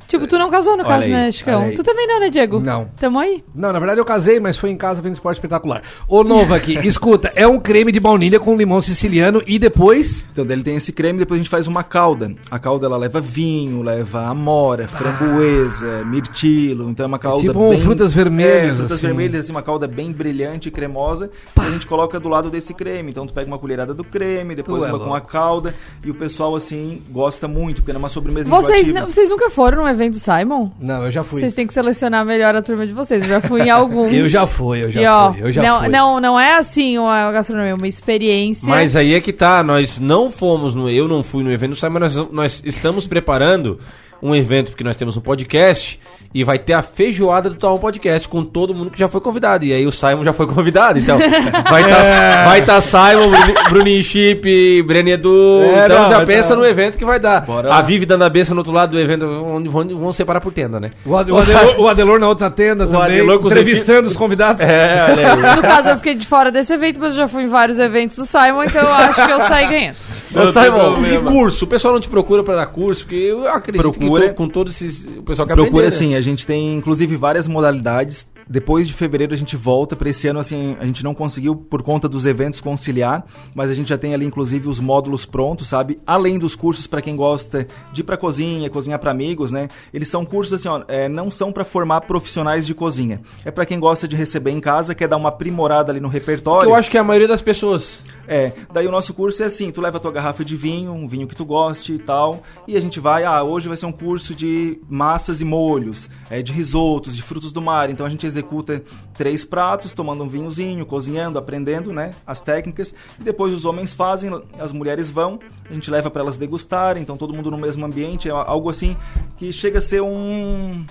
[0.10, 1.72] Tipo, tu não casou no Olha caso, aí, né, Chicão?
[1.76, 2.60] Tu também não, né, Diego?
[2.60, 2.90] Não.
[3.00, 3.44] Tamo aí?
[3.54, 5.84] Não, na verdade eu casei, mas foi em casa vendo esporte espetacular.
[6.08, 10.24] Ô, novo aqui, escuta, é um creme de baunilha com limão siciliano e depois.
[10.34, 12.34] Então, dele tem esse creme, depois a gente faz uma calda.
[12.50, 16.90] A calda ela leva vinho, leva amora, framboesa, mirtilo.
[16.90, 19.06] Então é uma calda Tipo um frutas vermelhas, É, frutas assim.
[19.06, 21.30] vermelhas, assim, uma calda bem brilhante e cremosa.
[21.56, 23.12] E a gente coloca do lado desse creme.
[23.12, 25.76] Então tu pega uma colherada do creme, depois Tu é uma com a calda.
[26.04, 29.88] E o pessoal, assim, gosta muito, porque é uma sobremesa Vocês, vocês nunca foram num
[29.88, 30.70] evento do Simon?
[30.80, 31.40] Não, eu já fui.
[31.40, 33.24] Vocês têm que selecionar melhor a turma de vocês.
[33.24, 34.14] Eu já fui em alguns.
[34.14, 35.90] Eu já fui, eu já E, ó, fui, eu já não, fui.
[35.90, 38.70] Não, não é assim uma gastronomia, é uma experiência.
[38.70, 40.88] Mas aí é que tá, nós não fomos no.
[40.88, 43.80] Eu não fui no evento do Simon, mas nós, nós estamos preparando
[44.22, 46.00] um evento, porque nós temos um podcast.
[46.32, 49.66] E vai ter a feijoada do Tal Podcast com todo mundo que já foi convidado.
[49.66, 51.00] E aí o Simon já foi convidado.
[51.00, 51.18] Então,
[51.68, 52.46] vai estar É.
[52.46, 55.62] vai tá Simon, Bruni- Bruninho Chip, Breno Edu.
[55.64, 56.56] É, então não, já vai pensa tá.
[56.56, 57.42] no evento que vai dar.
[57.42, 57.82] Bora a.
[57.82, 60.80] Vivi dando a benção no outro lado do evento, onde vão, vão separar por tenda,
[60.80, 60.92] né?
[61.04, 64.16] O Ade- o Adelor, o Adelor na outra tenda também, Adelor com os entrevistando os
[64.16, 64.62] convidados.
[64.62, 65.08] É.
[65.56, 68.18] No caso, eu fiquei de fora desse evento, mas eu já fui em vários eventos
[68.18, 69.96] do Simon, então eu acho que eu saí ganhando.
[70.36, 71.66] Ô, Simon, e curso?
[71.66, 73.04] O pessoal não te procura pra dar curso?
[73.04, 74.24] Porque eu acredito Procura.
[74.26, 75.06] que to- com todos esses.
[75.18, 76.19] O pessoal quer Procura aprender, né?
[76.20, 78.30] A gente tem inclusive várias modalidades.
[78.48, 81.84] Depois de fevereiro a gente volta para esse ano assim, a gente não conseguiu por
[81.84, 86.00] conta dos eventos conciliar, mas a gente já tem ali inclusive os módulos prontos, sabe?
[86.06, 89.68] Além dos cursos para quem gosta de ir para cozinha, cozinhar para amigos, né?
[89.94, 93.22] Eles são cursos assim, ó, é, não são para formar profissionais de cozinha.
[93.46, 96.72] É para quem gosta de receber em casa, quer dar uma aprimorada ali no repertório.
[96.72, 98.04] Eu acho que a maioria das pessoas.
[98.32, 101.08] É, daí o nosso curso é assim, tu leva a tua garrafa de vinho, um
[101.08, 103.92] vinho que tu goste e tal, e a gente vai, ah, hoje vai ser um
[103.92, 108.28] curso de massas e molhos, é, de risotos, de frutos do mar, então a gente
[108.28, 108.84] executa
[109.18, 114.30] três pratos, tomando um vinhozinho, cozinhando, aprendendo, né, as técnicas, e depois os homens fazem,
[114.60, 118.30] as mulheres vão, a gente leva para elas degustarem, então todo mundo no mesmo ambiente,
[118.30, 118.96] é algo assim
[119.38, 120.86] que chega a ser um...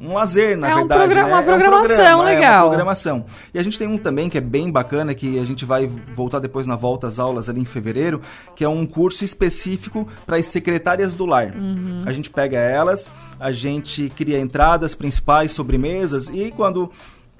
[0.00, 1.00] Um lazer, na É um verdade.
[1.00, 1.28] progra- né?
[1.28, 2.66] uma É um programação programa, é uma legal.
[2.68, 3.24] programação.
[3.52, 6.38] E a gente tem um também que é bem bacana, que a gente vai voltar
[6.38, 8.20] depois na volta às aulas ali em fevereiro,
[8.54, 11.52] que é um curso específico para as secretárias do lar.
[11.56, 12.02] Uhum.
[12.06, 16.90] A gente pega elas, a gente cria entradas principais, sobremesas, e quando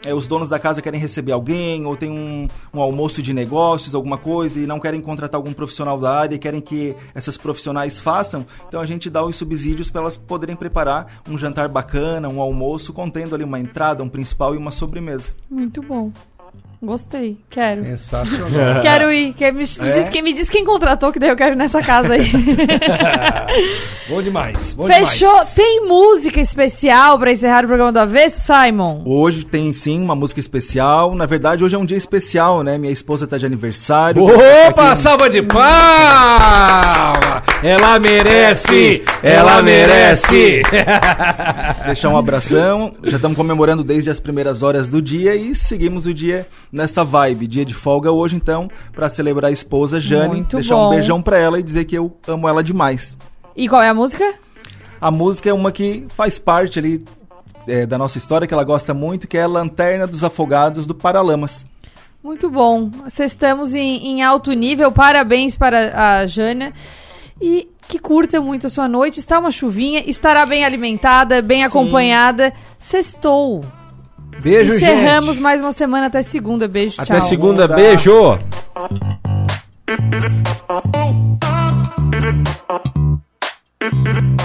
[0.05, 3.95] é, os donos da casa querem receber alguém, ou tem um, um almoço de negócios,
[3.95, 7.99] alguma coisa, e não querem contratar algum profissional da área e querem que essas profissionais
[7.99, 12.41] façam, então a gente dá os subsídios para elas poderem preparar um jantar bacana, um
[12.41, 15.33] almoço, contendo ali uma entrada, um principal e uma sobremesa.
[15.51, 16.13] Muito bom.
[16.81, 17.37] Gostei.
[17.51, 17.85] Quero.
[17.85, 18.81] Sensacional.
[18.83, 19.35] Quero ir.
[19.35, 19.93] Quer me, É?
[19.99, 22.31] diz, quem me diz quem contratou, que daí eu quero ir nessa casa aí.
[24.09, 24.73] Bom demais.
[24.75, 25.29] Bom Fechou.
[25.29, 25.55] demais.
[25.55, 29.03] Tem música especial pra encerrar o programa do Avesso, Simon?
[29.05, 31.15] Hoje tem sim uma música especial.
[31.17, 32.79] Na verdade, hoje é um dia especial, né?
[32.79, 34.23] Minha esposa tá de aniversário.
[34.23, 37.13] Opa, salva de palma!
[37.63, 39.03] Ela merece!
[39.23, 40.63] Ela merece!
[41.87, 42.95] Deixar um abração.
[43.05, 47.47] Já estamos comemorando desde as primeiras horas do dia e seguimos o dia nessa vibe.
[47.47, 50.37] Dia de folga hoje, então, para celebrar a esposa Jane.
[50.37, 50.89] Muito deixar bom.
[50.89, 53.19] um beijão pra ela e dizer que eu amo ela demais.
[53.57, 54.35] E qual é a música?
[55.01, 57.05] A música é uma que faz parte ali
[57.67, 61.67] é, da nossa história, que ela gosta muito, que é Lanterna dos Afogados do Paralamas.
[62.23, 62.91] Muito bom.
[63.05, 64.91] Vocês estamos em, em alto nível.
[64.91, 66.73] Parabéns para a Jânia.
[67.41, 69.21] E que curta muito a sua noite.
[69.21, 70.03] Está uma chuvinha.
[70.05, 71.65] Estará bem alimentada, bem Sim.
[71.65, 72.53] acompanhada.
[72.79, 73.65] Sextou.
[74.41, 75.43] Beijo, Encerramos gente.
[75.43, 76.69] mais uma semana até segunda.
[76.69, 77.17] Beijo, até tchau.
[77.17, 78.39] Até segunda, beijo.
[79.89, 80.03] It,
[83.91, 84.38] it, it,